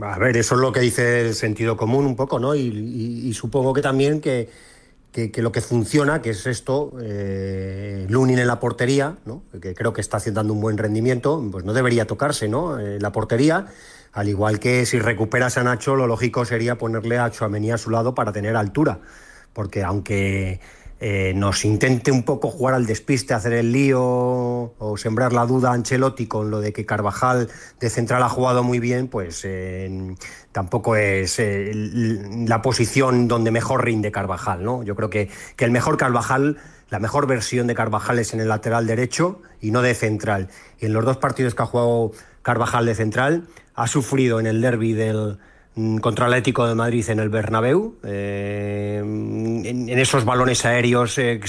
[0.00, 2.54] A ver, eso es lo que dice el sentido común un poco, ¿no?
[2.54, 4.48] Y, supongo que también que,
[5.36, 9.42] lo que funciona, que es esto, eh, Lunin en la portería, ¿no?
[9.60, 12.78] que creo que está haciendo un buen rendimiento, pues no debería tocarse, ¿no?
[12.80, 13.66] Eh, la portería,
[14.12, 17.90] al igual que si recuperas a Nacho, lo lógico sería ponerle a Chuamení a su
[17.90, 18.98] lado para tener altura,
[19.52, 20.60] porque aunque
[21.06, 25.68] eh, nos intente un poco jugar al despiste, hacer el lío o sembrar la duda
[25.68, 30.14] a Ancelotti con lo de que Carvajal de central ha jugado muy bien, pues eh,
[30.50, 34.64] tampoco es eh, la posición donde mejor rinde Carvajal.
[34.64, 34.82] ¿no?
[34.82, 36.56] Yo creo que, que el mejor Carvajal,
[36.88, 40.48] la mejor versión de Carvajal es en el lateral derecho y no de central.
[40.80, 44.62] Y en los dos partidos que ha jugado Carvajal de central, ha sufrido en el
[44.62, 45.36] derby del
[46.00, 47.96] contra el Atlético de Madrid en el Bernabéu.
[48.04, 51.40] Eh, en, esos balones aéreos eh,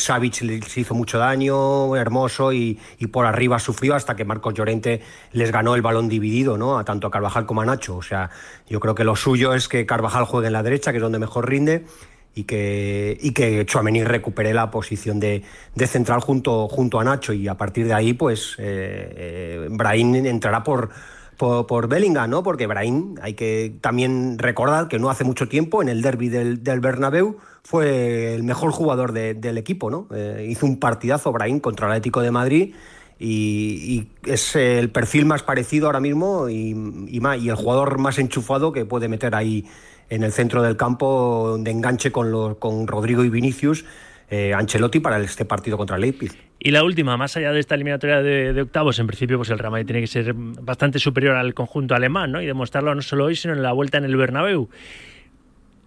[0.41, 2.79] les hizo mucho daño, hermoso, y,
[3.11, 5.01] por arriba sufrió hasta que Marcos Llorente
[5.31, 6.79] les ganó el balón dividido, ¿no?
[6.79, 7.97] A tanto a Carvajal como a Nacho.
[7.97, 8.31] O sea,
[8.67, 11.19] yo creo que lo suyo es que Carvajal juegue en la derecha, que es donde
[11.19, 11.85] mejor rinde,
[12.33, 15.43] y que, y que Chouameni recupere la posición de,
[15.85, 17.31] central junto, junto a Nacho.
[17.31, 20.89] Y a partir de ahí, pues, eh, Brahim entrará por
[21.37, 22.43] por, Bellingham, ¿no?
[22.43, 26.63] Porque Brahim, hay que también recordar que no hace mucho tiempo, en el derby del,
[26.63, 30.07] del Bernabéu, fue el mejor jugador del equipo, ¿no?
[30.13, 32.75] Eh, hizo un partidazo Brahim contra el Atlético de Madrid
[33.19, 36.75] y, es el perfil más parecido ahora mismo y,
[37.07, 39.65] y, el jugador más enchufado que puede meter ahí
[40.09, 43.85] en el centro del campo de enganche con, los, con Rodrigo y Vinicius
[44.29, 46.31] eh, Ancelotti para este partido contra Leipzig.
[46.59, 49.71] Y la última, más allá de esta eliminatoria de, octavos, en principio pues el Real
[49.71, 52.41] Madrid tiene que ser bastante superior al conjunto alemán, ¿no?
[52.41, 54.69] Y demostrarlo no solo hoy, sino en la vuelta en el Bernabéu.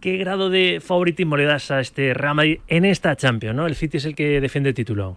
[0.00, 3.66] ¿Qué grado de favoritismo le das a este Real Madrid en esta Champions, ¿no?
[3.66, 5.16] El City es el que defiende el título.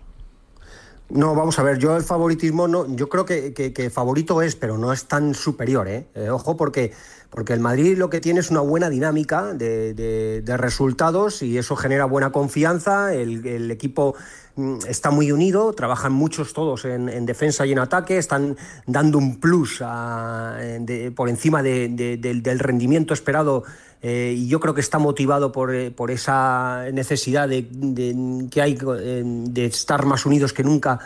[1.14, 4.94] No, vamos a ver, yo el favoritismo no, yo creo que, favorito es, pero no
[4.94, 6.08] es tan superior, ¿eh?
[6.16, 6.94] eh ojo, porque
[7.32, 12.04] porque el Madrid lo que tiene es una buena dinámica de, resultados y eso genera
[12.04, 14.16] buena confianza, el, equipo
[14.58, 19.40] mm, está muy unido, trabajan muchos todos en, defensa y en ataque, están dando un
[19.40, 19.82] plus
[21.16, 23.64] por encima del, rendimiento esperado
[24.02, 27.68] eh, y yo creo que está motivado por, eh, esa necesidad de,
[28.50, 31.00] que hay eh, de estar más unidos que nunca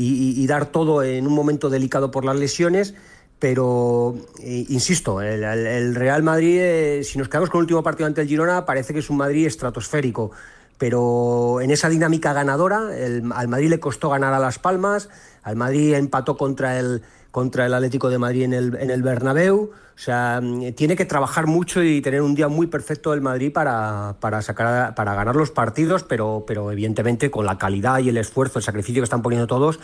[0.00, 2.94] y dar todo en un momento delicado por las lesiones
[3.40, 8.64] pero insisto, el, Real Madrid, si nos quedamos con el último partido ante el Girona,
[8.64, 10.32] parece que es un Madrid estratosférico.
[10.76, 12.90] Pero en esa dinámica ganadora,
[13.34, 15.08] al Madrid le costó ganar a Las Palmas,
[15.44, 19.70] al Madrid empató contra el, contra el Atlético de Madrid en el, en el Bernabéu.
[19.98, 23.52] O sea, mm, tiene que trabajar mucho y tener un día muy perfecto el Madrid
[23.52, 28.16] para, para, sacar, para ganar los partidos, pero, pero evidentemente con la calidad y el
[28.16, 29.80] esfuerzo, el sacrificio que están poniendo todos,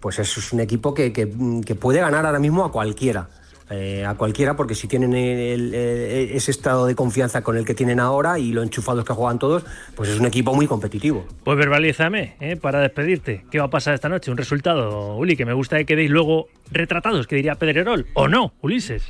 [0.00, 1.26] pues es un equipo que, que,
[1.74, 3.28] puede ganar ahora mismo a cualquiera.
[3.70, 8.38] Eh, a cualquiera, porque si tienen ese estado de confianza con el que tienen ahora
[8.38, 9.62] y lo enchufados que juegan todos,
[9.94, 11.26] pues es un equipo muy competitivo.
[11.44, 12.56] Pues verbalízame, ¿eh?
[12.56, 13.44] para despedirte.
[13.50, 14.30] ¿Qué va a pasar esta noche?
[14.30, 18.06] Un resultado, Uli, que me gusta que quedéis luego retratados, que diría Pedrerol.
[18.14, 19.04] ¿O no, Ulises?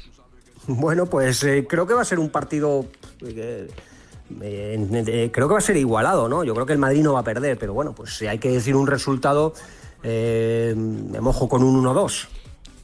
[0.66, 2.86] Bueno, pues eh, creo que va a ser un partido...
[3.20, 3.68] creo
[5.32, 6.42] que va a ser igualado, ¿no?
[6.42, 8.50] Yo creo que el Madrid no va a perder, pero bueno, pues si hay que
[8.50, 9.54] decir un resultado,
[10.02, 12.26] eh, me mojo con un 1-2.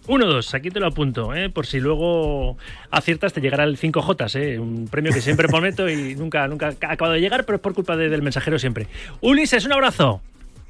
[0.07, 1.49] 1-2, aquí te lo apunto, ¿eh?
[1.49, 2.59] por si luego
[2.91, 4.59] aciertas te llegará el 5J, ¿eh?
[4.59, 7.75] un premio que siempre prometo y nunca, nunca ha acabado de llegar, pero es por
[7.75, 8.87] culpa del mensajero siempre.
[9.21, 10.21] Ulises, un abrazo.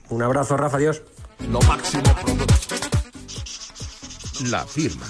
[0.08, 1.02] Un abrazo, Rafa, Dios.
[1.50, 2.02] Lo máximo.
[4.50, 5.06] La firma.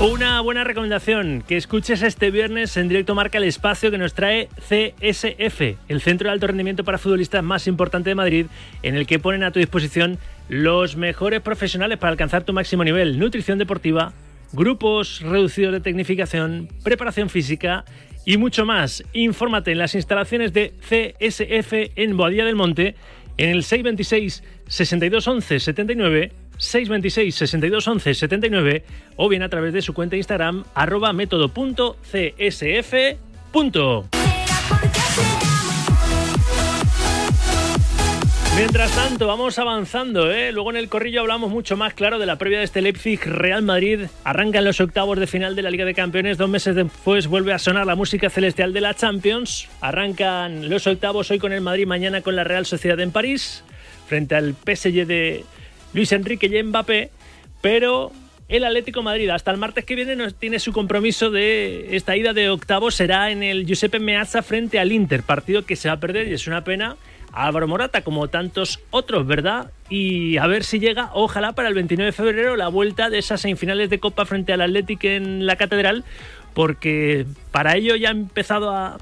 [0.00, 4.48] Una buena recomendación, que escuches este viernes en directo marca el espacio que nos trae
[4.68, 8.46] CSF, el centro de alto rendimiento para futbolistas más importante de Madrid,
[8.84, 10.18] en el que ponen a tu disposición
[10.48, 14.12] los mejores profesionales para alcanzar tu máximo nivel, nutrición deportiva,
[14.52, 17.84] grupos reducidos de tecnificación, preparación física
[18.24, 19.02] y mucho más.
[19.12, 22.94] Infórmate en las instalaciones de CSF en Boadilla del Monte
[23.36, 28.84] en el 626 6211 79 626 62 11 79
[29.16, 32.94] o bien a través de su cuenta Instagram arroba método.csf.
[38.58, 40.50] Mientras tanto, vamos avanzando, ¿eh?
[40.50, 43.62] Luego en el corrillo hablamos mucho más claro de la previa de este Leipzig Real
[43.62, 44.06] Madrid.
[44.24, 46.38] Arrancan los octavos de final de la Liga de Campeones.
[46.38, 49.68] Dos meses después vuelve a sonar la música celestial de la Champions.
[49.80, 53.62] Arrancan los octavos hoy con el Madrid, mañana con la Real Sociedad en París,
[54.08, 55.44] frente al PSG de
[55.92, 57.10] Luis Enrique y Mbappé,
[57.60, 58.10] pero
[58.48, 62.32] el Atlético Madrid hasta el martes que viene no tiene su compromiso de esta ida
[62.32, 66.00] de octavo será en el Giuseppe Meazza frente al Inter, partido que se va a
[66.00, 66.96] perder y es una pena.
[67.32, 69.70] Álvaro Morata, como tantos otros, ¿verdad?
[69.88, 73.40] Y a ver si llega, ojalá para el 29 de febrero, la vuelta de esas
[73.40, 76.04] semifinales de Copa frente al Atlético en la Catedral,
[76.54, 78.98] porque para ello ya ha empezado a,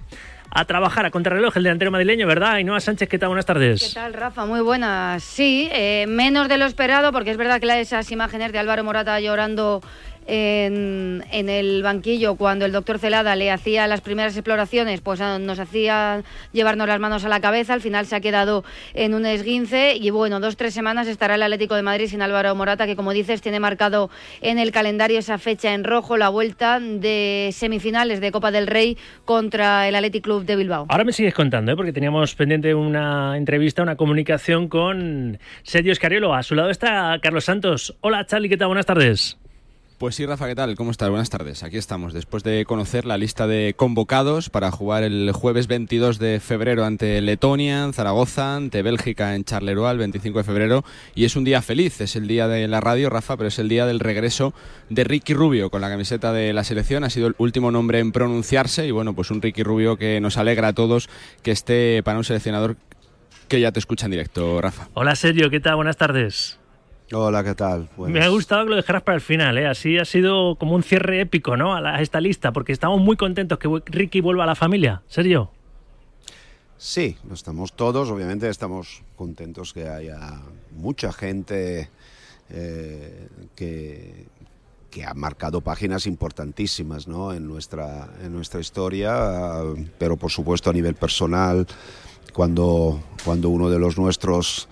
[0.50, 2.52] a trabajar a contrarreloj el delantero madrileño, ¿verdad?
[2.52, 3.28] Ainhoa Sánchez, ¿qué tal?
[3.28, 3.88] Buenas tardes.
[3.88, 4.46] ¿Qué tal, Rafa?
[4.46, 5.22] Muy buenas.
[5.22, 9.20] Sí, eh, menos de lo esperado, porque es verdad que esas imágenes de Álvaro Morata
[9.20, 9.82] llorando
[10.26, 15.58] en, el banquillo cuando el doctor Celada le hacía las primeras exploraciones, pues ah, nos
[15.58, 16.22] hacía
[16.52, 17.74] llevarnos las manos a la cabeza.
[17.74, 18.64] Al final se ha quedado
[18.94, 22.54] en un esguince y bueno, dos, tres semanas estará el Atlético de Madrid sin Álvaro
[22.54, 24.10] Morata, que como dices tiene marcado
[24.40, 28.96] en el calendario esa fecha en rojo, la vuelta de semifinales de Copa del Rey
[29.24, 30.86] contra el Athletic Club de Bilbao.
[30.88, 31.76] Ahora me sigues contando, ¿eh?
[31.76, 36.34] porque teníamos pendiente una entrevista, una comunicación con Sergio Escariolo.
[36.34, 37.96] A su lado está Carlos Santos.
[38.00, 38.68] Hola, Charlie, ¿qué tal?
[38.68, 39.38] Buenas tardes.
[39.98, 40.74] Pues sí, Rafa, ¿qué tal?
[40.76, 41.08] ¿Cómo estás?
[41.08, 41.62] Buenas tardes.
[41.62, 46.38] Aquí estamos, después de conocer la lista de convocados para jugar el jueves 22 de
[46.38, 50.84] febrero ante Letonia, en Zaragoza, ante Bélgica en Charleroi el 25 de febrero.
[51.14, 53.70] Y es un día feliz, es el día de la radio, Rafa, pero es el
[53.70, 54.52] día del regreso
[54.90, 57.02] de Ricky Rubio con la camiseta de la selección.
[57.02, 60.36] Ha sido el último nombre en pronunciarse y bueno, pues un Ricky Rubio que nos
[60.36, 61.08] alegra a todos
[61.42, 62.76] que esté para un seleccionador
[63.48, 64.88] que ya te escucha en directo, Rafa.
[64.92, 65.76] Hola, Sergio, ¿qué tal?
[65.76, 66.58] Buenas tardes.
[67.12, 67.88] Hola, ¿qué tal?
[67.98, 69.66] Me ha gustado que lo dejaras para el final, ¿eh?
[69.68, 71.76] así ha sido como un cierre épico ¿no?
[71.76, 75.02] a, esta lista, porque estamos muy contentos que Ricky vuelva a la familia.
[75.06, 75.52] ¿Serio?
[76.78, 80.40] Sí, estamos todos, obviamente estamos contentos que haya
[80.72, 81.90] mucha gente
[82.50, 84.26] eh, que,
[84.90, 87.32] que ha marcado páginas importantísimas ¿no?
[87.32, 89.60] en, nuestra, en nuestra historia,
[89.96, 91.68] pero por supuesto a nivel personal,
[92.32, 94.68] cuando, cuando uno de los nuestros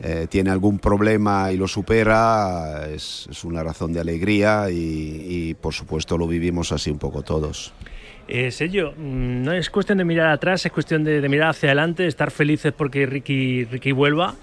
[0.00, 6.16] eh, tiene algún problema y lo supera, es, una razón de alegría y, por supuesto
[6.16, 7.72] lo vivimos así un poco todos.
[8.28, 12.06] Eh, Sello, mm, no es cuestión de mirar atrás, es cuestión de, mirar hacia adelante,
[12.06, 14.34] estar felices porque Ricky, Ricky vuelva.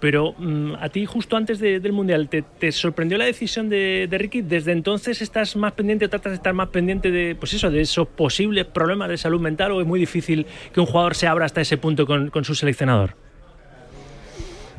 [0.00, 4.42] Pero mm, a ti, justo antes del Mundial, ¿te, sorprendió la decisión de, Ricky?
[4.42, 7.80] ¿Desde entonces estás más pendiente o tratas de estar más pendiente de, pues eso, de
[7.80, 11.46] esos posibles problemas de salud mental o es muy difícil que un jugador se abra
[11.46, 13.23] hasta ese punto con su seleccionador?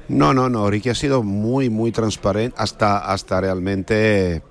[0.07, 0.69] No, no, no.
[0.69, 4.41] Ricky ha sido muy, muy transparente hasta, hasta realmente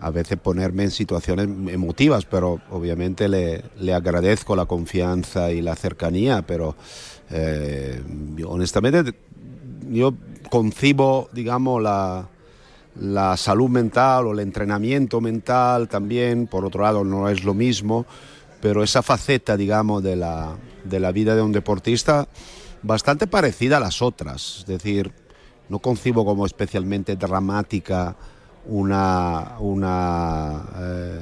[0.00, 5.76] a veces ponerme en situaciones emotivas, pero obviamente le, le agradezco la confianza y la
[5.76, 6.74] cercanía, pero
[7.30, 8.02] eh,
[8.44, 9.14] honestamente
[9.88, 10.14] yo
[10.50, 12.28] concibo, digamos, la,
[13.00, 18.04] la salud mental o el entrenamiento mental también, por otro lado, no es lo mismo,
[18.60, 22.28] pero esa faceta, digamos, de la, de la vida de un deportista,
[22.82, 24.58] bastante parecida a las otras.
[24.60, 25.12] Es decir,
[25.68, 28.16] no concibo como especialmente dramática
[28.66, 31.18] una, una eh,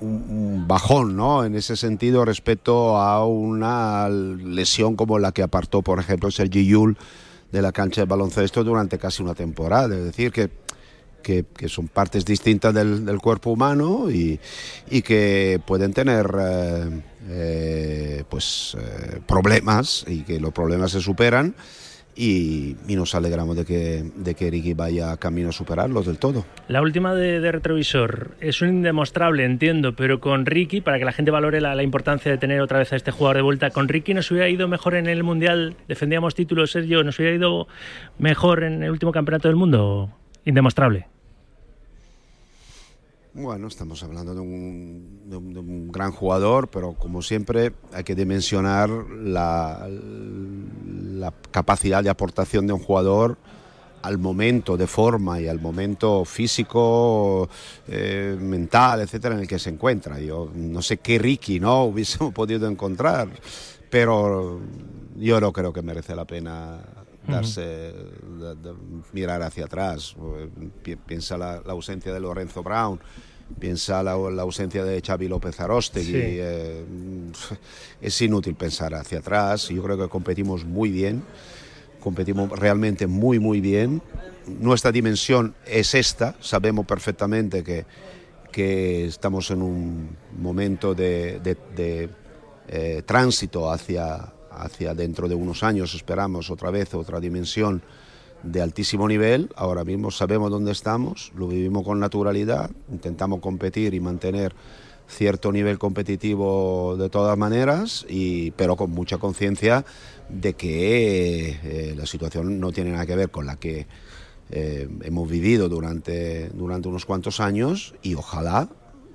[0.00, 1.44] un, bajón ¿no?
[1.44, 6.96] en ese sentido respecto a una lesión como la que apartó, por ejemplo, Sergi Yul
[7.52, 9.94] de la cancha de baloncesto durante casi una temporada.
[9.94, 10.50] Es decir, que
[11.22, 14.38] que, son partes distintas del, cuerpo humano y,
[15.02, 21.54] que pueden tener eh, eh, pues eh, problemas y que los problemas se superan
[22.18, 26.44] y, nos alegramos de que, de que Ricky vaya camino a superarlos del todo.
[26.66, 31.30] La última de, retrovisor es un indemostrable, entiendo, pero con Ricky, para que la gente
[31.30, 34.14] valore la, la, importancia de tener otra vez a este jugador de vuelta, con Ricky
[34.14, 37.68] nos hubiera ido mejor en el Mundial, defendíamos títulos, Sergio, nos hubiera ido
[38.18, 40.10] mejor en el último campeonato del mundo,
[40.48, 41.06] indemostrable.
[43.34, 49.86] Bueno, estamos hablando de un, gran jugador, pero como siempre hay que dimensionar la,
[51.50, 53.36] capacidad de aportación de un jugador
[54.02, 57.48] al momento de forma y al momento físico,
[57.86, 60.18] eh, mental, etcétera, en el que se encuentra.
[60.18, 63.28] Yo no sé qué Ricky no hubiésemos podido encontrar,
[63.90, 64.60] pero
[65.16, 66.80] yo no creo que merece la pena
[67.28, 67.92] darse,
[69.12, 70.16] mirar hacia atrás.
[71.06, 72.98] Piensa la, la, ausencia de Lorenzo Brown,
[73.58, 76.12] piensa la, la ausencia de Xavi López Arostegui.
[76.14, 76.84] Eh,
[78.00, 79.68] es inútil pensar hacia atrás.
[79.68, 81.22] Yo creo que competimos muy bien,
[82.00, 84.02] competimos realmente muy, muy bien.
[84.46, 87.84] Nuestra dimensión es esta, sabemos perfectamente que,
[88.50, 92.08] que estamos en un momento de, de,
[92.68, 97.82] eh, tránsito hacia, hacia dentro de unos años, esperamos otra vez otra dimensión
[98.42, 104.00] de altísimo nivel, ahora mismo sabemos dónde estamos, lo vivimos con naturalidad, intentamos competir y
[104.00, 104.54] mantener
[105.08, 109.84] cierto nivel competitivo de todas maneras, y, pero con mucha conciencia
[110.28, 113.86] de que eh, la situación no tiene nada que ver con la que
[114.50, 118.68] eh, hemos vivido durante, durante unos cuantos años y ojalá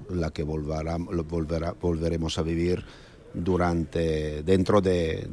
[0.10, 2.84] la que volveremos a vivir
[3.34, 5.28] durante dentro de,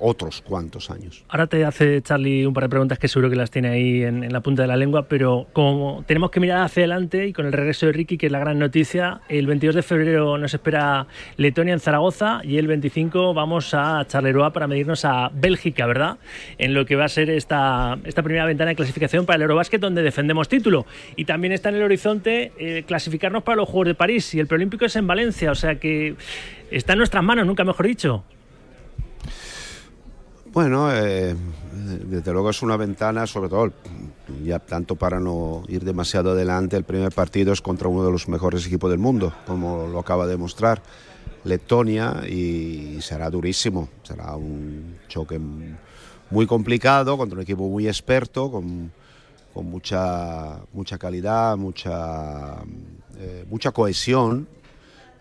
[0.00, 1.24] otros cuantos años.
[1.28, 4.32] Ahora te hace Charlie un par de preguntas que seguro que las tiene ahí en,
[4.32, 7.52] la punta de la lengua, pero como tenemos que mirar hacia adelante y con el
[7.52, 11.06] regreso de Ricky, que es la gran noticia, el 22 de febrero nos espera
[11.36, 16.18] Letonia en Zaragoza y el 25 vamos a Charleroi para medirnos a Bélgica, ¿verdad?
[16.58, 19.80] En lo que va a ser esta, esta primera ventana de clasificación para el Eurobásquet
[19.80, 20.86] donde defendemos título.
[21.16, 24.46] Y también está en el horizonte eh, clasificarnos para los Juegos de París y el
[24.46, 26.14] preolímpico es en Valencia, o sea que
[26.70, 28.24] está en nuestras manos, nunca mejor dicho.
[30.56, 31.36] Bueno, eh,
[31.74, 33.72] desde luego es una ventana, sobre todo,
[34.42, 38.26] ya tanto para no ir demasiado adelante, el primer partido es contra uno de los
[38.28, 40.80] mejores equipos del mundo, como lo acaba de mostrar
[41.44, 45.38] Letonia, y será durísimo, será un choque
[46.30, 48.90] muy complicado contra un equipo muy experto, con,
[49.56, 52.62] mucha, mucha calidad, mucha,
[53.18, 54.48] eh, mucha cohesión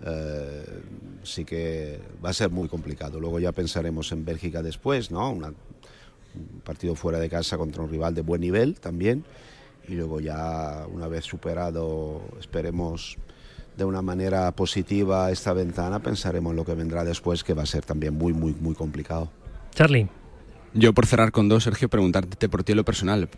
[0.04, 0.82] eh,
[1.24, 3.20] sí que va a ser muy complicado.
[3.20, 5.32] Luego ya pensaremos en Bélgica después, ¿no?
[5.32, 5.56] un
[6.64, 9.24] partido fuera de casa contra un rival de buen nivel también.
[9.88, 13.18] Y luego ya una vez superado, esperemos
[13.78, 17.66] de una manera positiva esta ventana, pensaremos en lo que vendrá después, que va a
[17.66, 19.30] ser también muy, muy, muy complicado.
[19.74, 20.08] Charlie.
[20.74, 23.30] Yo por cerrar con dos, Sergio, preguntarte por ti lo personal.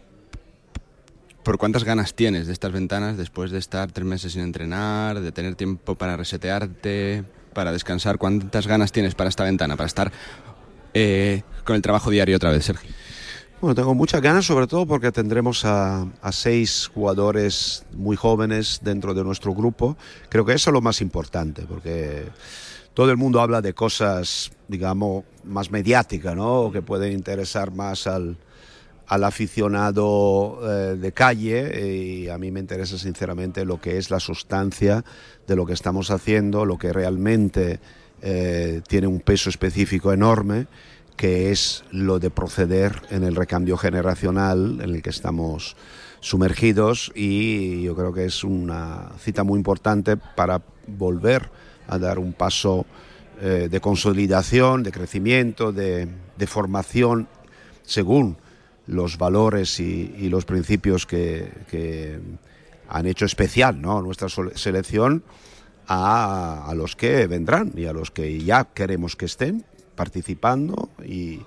[1.47, 5.31] ¿Por cuántas ganas tienes de estas ventanas después de estar tres meses sin entrenar, de
[5.31, 7.23] tener tiempo para resetearte,
[7.53, 8.17] para descansar?
[8.17, 10.11] ¿Cuántas ganas tienes para esta ventana, para estar
[10.93, 12.91] eh, con el trabajo diario otra vez, Sergio?
[13.61, 19.23] Bueno, tengo muchas ganas, sobre todo porque tendremos a, seis jugadores muy jóvenes dentro de
[19.23, 19.95] nuestro grupo.
[20.27, 22.25] Creo que eso es lo más importante, porque
[22.93, 26.71] todo el mundo habla de cosas, digamos, más mediáticas, ¿no?
[26.73, 28.35] que pueden interesar más al,
[29.07, 34.11] al aficionado eh, de calle eh, y a mí me interesa sinceramente lo que es
[34.11, 35.03] la sustancia
[35.47, 37.79] de lo que estamos haciendo, lo que realmente
[38.21, 40.67] eh, tiene un peso específico enorme,
[41.15, 45.77] que es lo de proceder en el recambio generacional en el que estamos
[46.19, 51.49] sumergidos y yo creo que es una cita muy importante para volver
[51.87, 52.85] a dar un paso
[53.39, 57.27] de consolidación, de crecimiento, de, de formación
[57.83, 58.35] según
[58.87, 62.19] los valores y, los principios que,
[62.89, 64.01] han hecho especial ¿no?
[64.01, 65.23] nuestra selección
[65.87, 69.65] a, los que vendrán y a los que ya queremos que estén
[69.95, 71.41] participando y,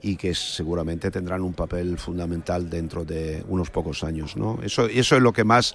[0.00, 4.36] y que seguramente tendrán un papel fundamental dentro de unos pocos años.
[4.36, 4.58] ¿no?
[4.62, 5.74] Eso, eso es lo que más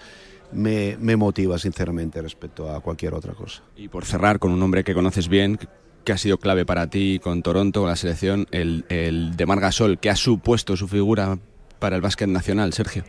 [0.51, 3.61] me, me, motiva, sinceramente, respecto a cualquier otra cosa.
[3.75, 5.59] Y por cerrar con un hombre que conoces bien,
[6.03, 9.99] que ha sido clave para ti con Toronto, con la selección, el, el de Margasol,
[9.99, 11.37] que ha supuesto su figura
[11.79, 13.03] para el básquet nacional, Sergio.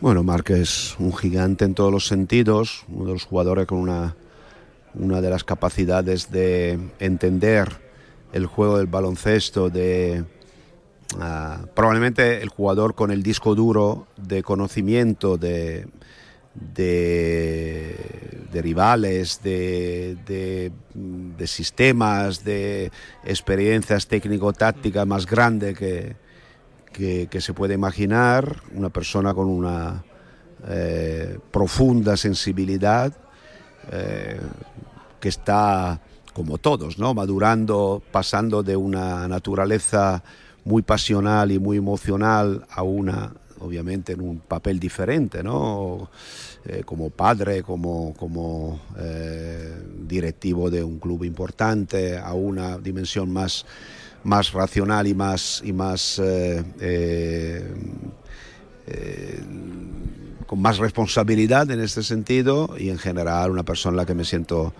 [0.00, 4.14] Bueno, Marc es un gigante en todos los sentidos, uno de los jugadores con una,
[4.94, 7.78] una de las capacidades de entender
[8.32, 10.24] el juego del baloncesto, de
[11.14, 15.86] uh, probablemente el jugador con el disco duro de conocimiento de,
[16.74, 17.96] de,
[18.52, 22.90] rivales, de, de, sistemas, de
[23.24, 26.16] experiencias técnico-tácticas más grande que,
[26.92, 30.04] que, que, se puede imaginar, una persona con una
[30.68, 33.12] eh, profunda sensibilidad
[33.92, 34.40] eh,
[35.20, 36.00] que está
[36.32, 37.14] como todos, ¿no?
[37.14, 40.22] madurando, pasando de una naturaleza
[40.64, 43.32] muy pasional y muy emocional a una
[43.66, 46.10] obviamente en un papel diferente, ¿no?
[46.64, 49.72] Eh, como padre, como, como eh,
[50.06, 53.66] directivo de un club importante, a una dimensión más,
[54.24, 57.62] más racional y más, y más eh,
[60.46, 64.24] con más responsabilidad en este sentido y en general una persona a la que me
[64.24, 64.74] siento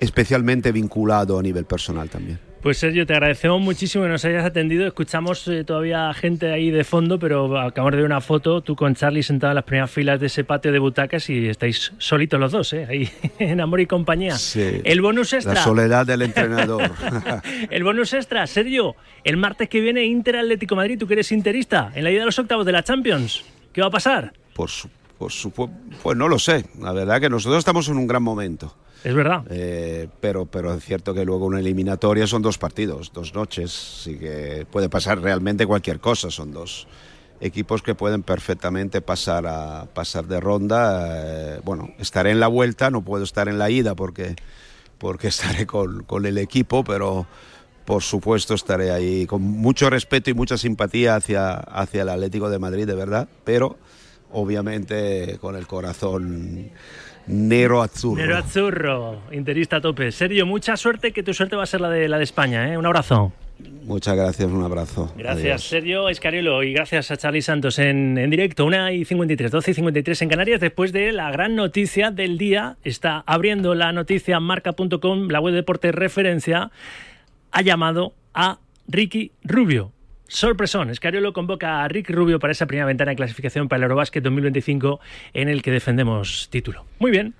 [0.00, 2.53] especialmente vinculado a nivel personal también.
[2.64, 4.86] Pues Sergio, te agradecemos muchísimo que nos hayas atendido.
[4.86, 8.94] Escuchamos eh, todavía gente ahí de fondo, pero acabamos de ver una foto, tú con
[8.94, 12.52] Charlie sentado en las primeras filas de ese patio de butacas y estáis solitos los
[12.52, 12.86] dos, ¿eh?
[12.88, 14.36] ahí en amor y compañía.
[14.36, 15.52] Sí, el bonus extra.
[15.52, 16.90] La soledad del entrenador.
[17.70, 21.92] el bonus extra, Sergio, el martes que viene Inter Atlético Madrid, tú que eres interista,
[21.94, 23.44] en la ida de los octavos de la Champions.
[23.74, 24.32] ¿Qué va a pasar?
[24.54, 24.88] Por su,
[25.18, 26.66] pues no lo sé.
[26.80, 28.74] La verdad que nosotros estamos en un gran momento.
[29.04, 29.44] Es verdad.
[29.50, 34.18] Eh, pero, pero es cierto que luego una eliminatoria son dos partidos, dos noches, así
[34.18, 36.30] que puede pasar realmente cualquier cosa.
[36.30, 36.86] Son dos
[37.40, 41.56] equipos que pueden perfectamente pasar a pasar de ronda.
[41.56, 44.36] Eh, bueno, estaré en la vuelta, no puedo estar en la ida porque,
[44.96, 47.26] porque estaré con, con el equipo, pero
[47.84, 52.58] por supuesto estaré ahí con mucho respeto y mucha simpatía hacia, hacia el Atlético de
[52.58, 53.76] Madrid, de verdad, pero
[54.34, 56.70] obviamente con el corazón
[57.26, 58.20] Nero Azzurro.
[58.20, 60.12] Nero Azzurro, interista a tope.
[60.12, 62.72] Sergio, mucha suerte, que tu suerte va a ser la de, la de España.
[62.72, 62.76] ¿eh?
[62.76, 63.32] Un abrazo.
[63.84, 65.12] Muchas gracias, un abrazo.
[65.16, 65.64] Gracias, Adiós.
[65.64, 68.66] Sergio Escariolo, y gracias a Charlie Santos en, en, directo.
[68.66, 70.60] 1 y 53, 12 y 53 en Canarias.
[70.60, 75.60] Después de la gran noticia del día, está abriendo la noticia marca.com, la web de
[75.60, 76.70] deporte referencia,
[77.52, 78.58] ha llamado a
[78.88, 79.93] Ricky Rubio.
[80.26, 84.22] Sorpresón, Escariolo convoca a Rick Rubio para esa primera ventana de clasificación para el Eurobásquet
[84.22, 85.00] 2025
[85.34, 86.84] en el que defendemos título.
[86.98, 87.34] Muy bien.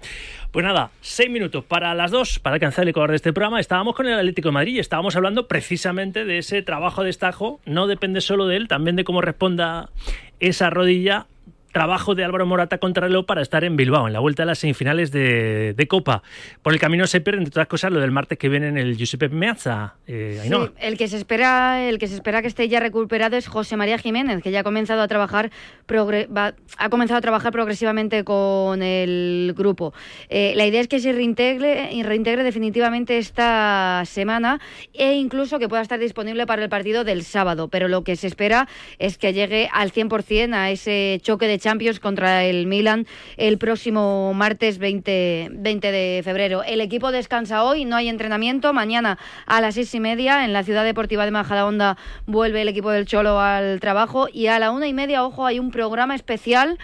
[0.53, 3.59] Pues nada, seis minutos para las dos, para alcanzar el ecuador de este programa.
[3.59, 7.61] Estábamos con el Atlético de Madrid y estábamos hablando precisamente de ese trabajo de estajo.
[7.65, 9.91] No depende solo de él, también de cómo responda
[10.39, 11.27] esa rodilla
[11.75, 14.61] trabajo de Álvaro Morata contra Reloj para estar en Bilbao, en la vuelta a las
[14.61, 16.23] semifinales de, Copa.
[16.63, 18.97] Por el camino se pierde, entre otras cosas, lo del martes que viene en el
[18.97, 19.97] Giuseppe Meazza.
[20.07, 20.41] Eh,
[20.79, 23.99] el que se espera, el que se espera que esté ya recuperado es José María
[23.99, 25.51] Jiménez, que ya ha comenzado a trabajar,
[25.91, 29.93] va, ha comenzado a trabajar progresivamente con el grupo.
[30.31, 34.61] Eh, la idea es que se reintegre, reintegre definitivamente esta semana
[34.93, 37.67] e incluso que pueda estar disponible para el partido del sábado.
[37.67, 38.69] Pero lo que se espera
[39.01, 43.07] es que llegue al 100% a ese choque de Champions contra el Milan
[43.39, 46.63] el próximo martes 20, 20 de febrero.
[46.63, 48.75] El equipo descansa hoy, no hay entrenamiento.
[48.75, 51.97] Mañana a las seis y media en la ciudad deportiva de Majadahonda
[52.27, 55.59] vuelve el equipo del Cholo al trabajo y a la una y media, ojo, hay
[55.59, 56.79] un programa especial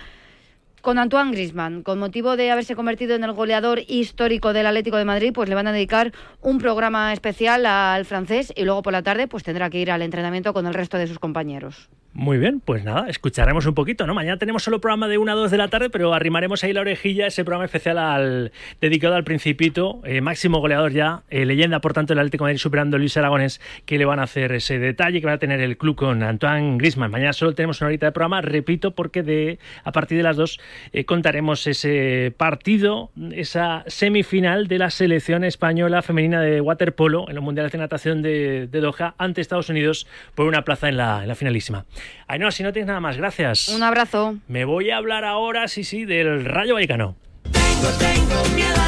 [0.80, 5.04] con Antoine Grisman, con motivo de haberse convertido en el goleador histórico del Atlético de
[5.04, 9.02] Madrid, pues le van a dedicar un programa especial al francés y luego por la
[9.02, 11.90] tarde pues tendrá que ir al entrenamiento con el resto de sus compañeros.
[12.12, 14.14] Muy bien, pues nada, escucharemos un poquito, ¿no?
[14.14, 16.80] Mañana tenemos solo programa de 1 a 2 de la tarde, pero arrimaremos ahí la
[16.80, 21.92] orejilla, ese programa especial al, dedicado al Principito, eh, máximo goleador ya, eh, leyenda por
[21.92, 24.80] tanto el Atlético de Madrid superando a Luis Aragones, que le van a hacer ese
[24.80, 27.12] detalle que va a tener el club con Antoine Grisman.
[27.12, 30.58] Mañana solo tenemos una horita de programa, repito, porque de a partir de las 2
[30.92, 37.44] eh, contaremos ese partido, esa semifinal de la selección española femenina de waterpolo en los
[37.44, 41.36] mundiales de natación de, Doha ante Estados Unidos por una plaza en la, en la
[41.36, 41.84] finalísima.
[42.26, 43.68] Ainhoa, si no tienes nada más, gracias.
[43.68, 44.36] Un abrazo.
[44.48, 47.16] Me voy a hablar ahora, sí, sí, del Rayo Vallecano.
[47.52, 48.79] Tengo, tengo miedo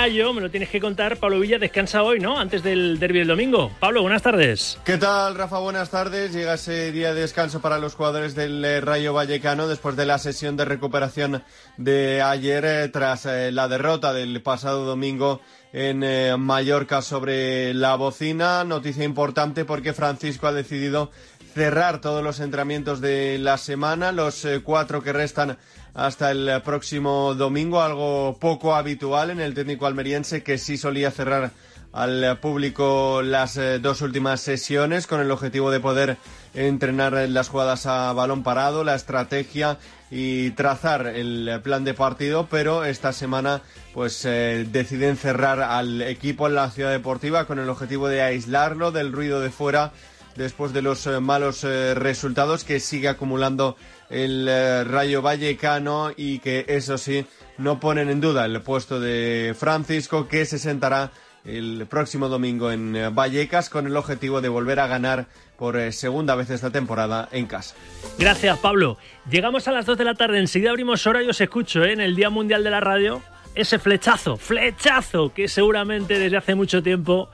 [0.00, 1.18] Me lo tienes que contar.
[1.18, 2.38] Pablo Villa descansa hoy, ¿no?
[2.38, 3.70] Antes del derby del domingo.
[3.80, 4.78] Pablo, buenas tardes.
[4.82, 5.58] ¿Qué tal, Rafa?
[5.58, 6.32] Buenas tardes.
[6.32, 10.16] Llega ese día de descanso para los jugadores del eh, Rayo Vallecano después de la
[10.16, 11.42] sesión de recuperación
[11.76, 15.42] de ayer eh, tras eh, la derrota del pasado domingo
[15.74, 16.00] en
[16.40, 18.64] Mallorca sobre la bocina.
[18.64, 21.10] Noticia importante porque Francisco ha decidido
[21.54, 25.58] cerrar todos los entrenamientos de la semana, los cuatro que restan
[25.94, 31.52] hasta el próximo domingo, algo poco habitual en el técnico almeriense que sí solía cerrar
[31.92, 36.16] al público las eh, dos últimas sesiones con el objetivo de poder
[36.54, 39.78] entrenar las jugadas a balón parado, la estrategia
[40.10, 43.62] y trazar el plan de partido, pero esta semana
[43.92, 48.92] pues eh, deciden cerrar al equipo en la ciudad deportiva con el objetivo de aislarlo
[48.92, 49.92] del ruido de fuera
[50.36, 53.76] después de los eh, malos eh, resultados que sigue acumulando
[54.08, 57.26] el eh, Rayo Vallecano y que eso sí
[57.58, 61.10] no ponen en duda el puesto de Francisco que se sentará
[61.44, 65.26] el próximo domingo en Vallecas con el objetivo de volver a ganar
[65.56, 67.74] por segunda vez esta temporada en casa.
[68.18, 68.98] Gracias Pablo.
[69.30, 72.14] Llegamos a las 2 de la tarde, enseguida abrimos hora y os escucho en el
[72.14, 73.22] Día Mundial de la Radio.
[73.54, 77.30] Ese flechazo, flechazo que seguramente desde hace mucho tiempo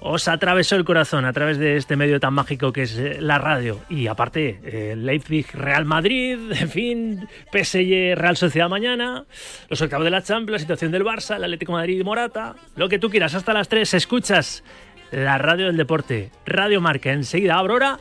[0.00, 3.38] os atravesó el corazón a través de este medio tan mágico que es eh, la
[3.38, 3.80] radio.
[3.88, 9.24] Y aparte, eh, Leipzig Real Madrid, en fin, PSG Real Sociedad mañana,
[9.68, 12.88] los octavos de la Champions, la situación del Barça, el Atlético Madrid y Morata, lo
[12.88, 14.62] que tú quieras, hasta las 3 escuchas
[15.10, 17.12] la radio del deporte, Radio Marca.
[17.12, 17.98] Enseguida Aurora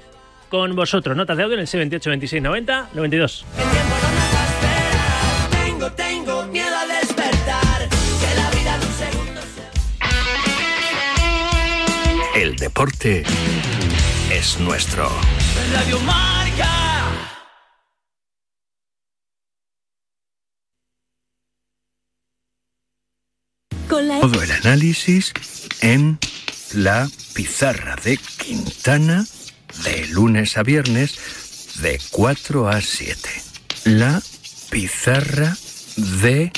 [0.50, 1.16] con vosotros.
[1.16, 3.46] Notas de audio en el 78 26 90 92.
[5.52, 6.57] Tengo, tengo miedo a despertar,
[12.58, 13.24] deporte
[14.32, 15.10] es nuestro.
[15.74, 17.04] Radio Marca.
[23.88, 25.34] Todo el análisis
[25.82, 26.20] en
[26.74, 29.26] la pizarra de Quintana
[29.84, 33.30] de lunes a viernes de 4 a 7.
[33.86, 34.22] La
[34.70, 35.56] pizarra
[35.96, 36.52] de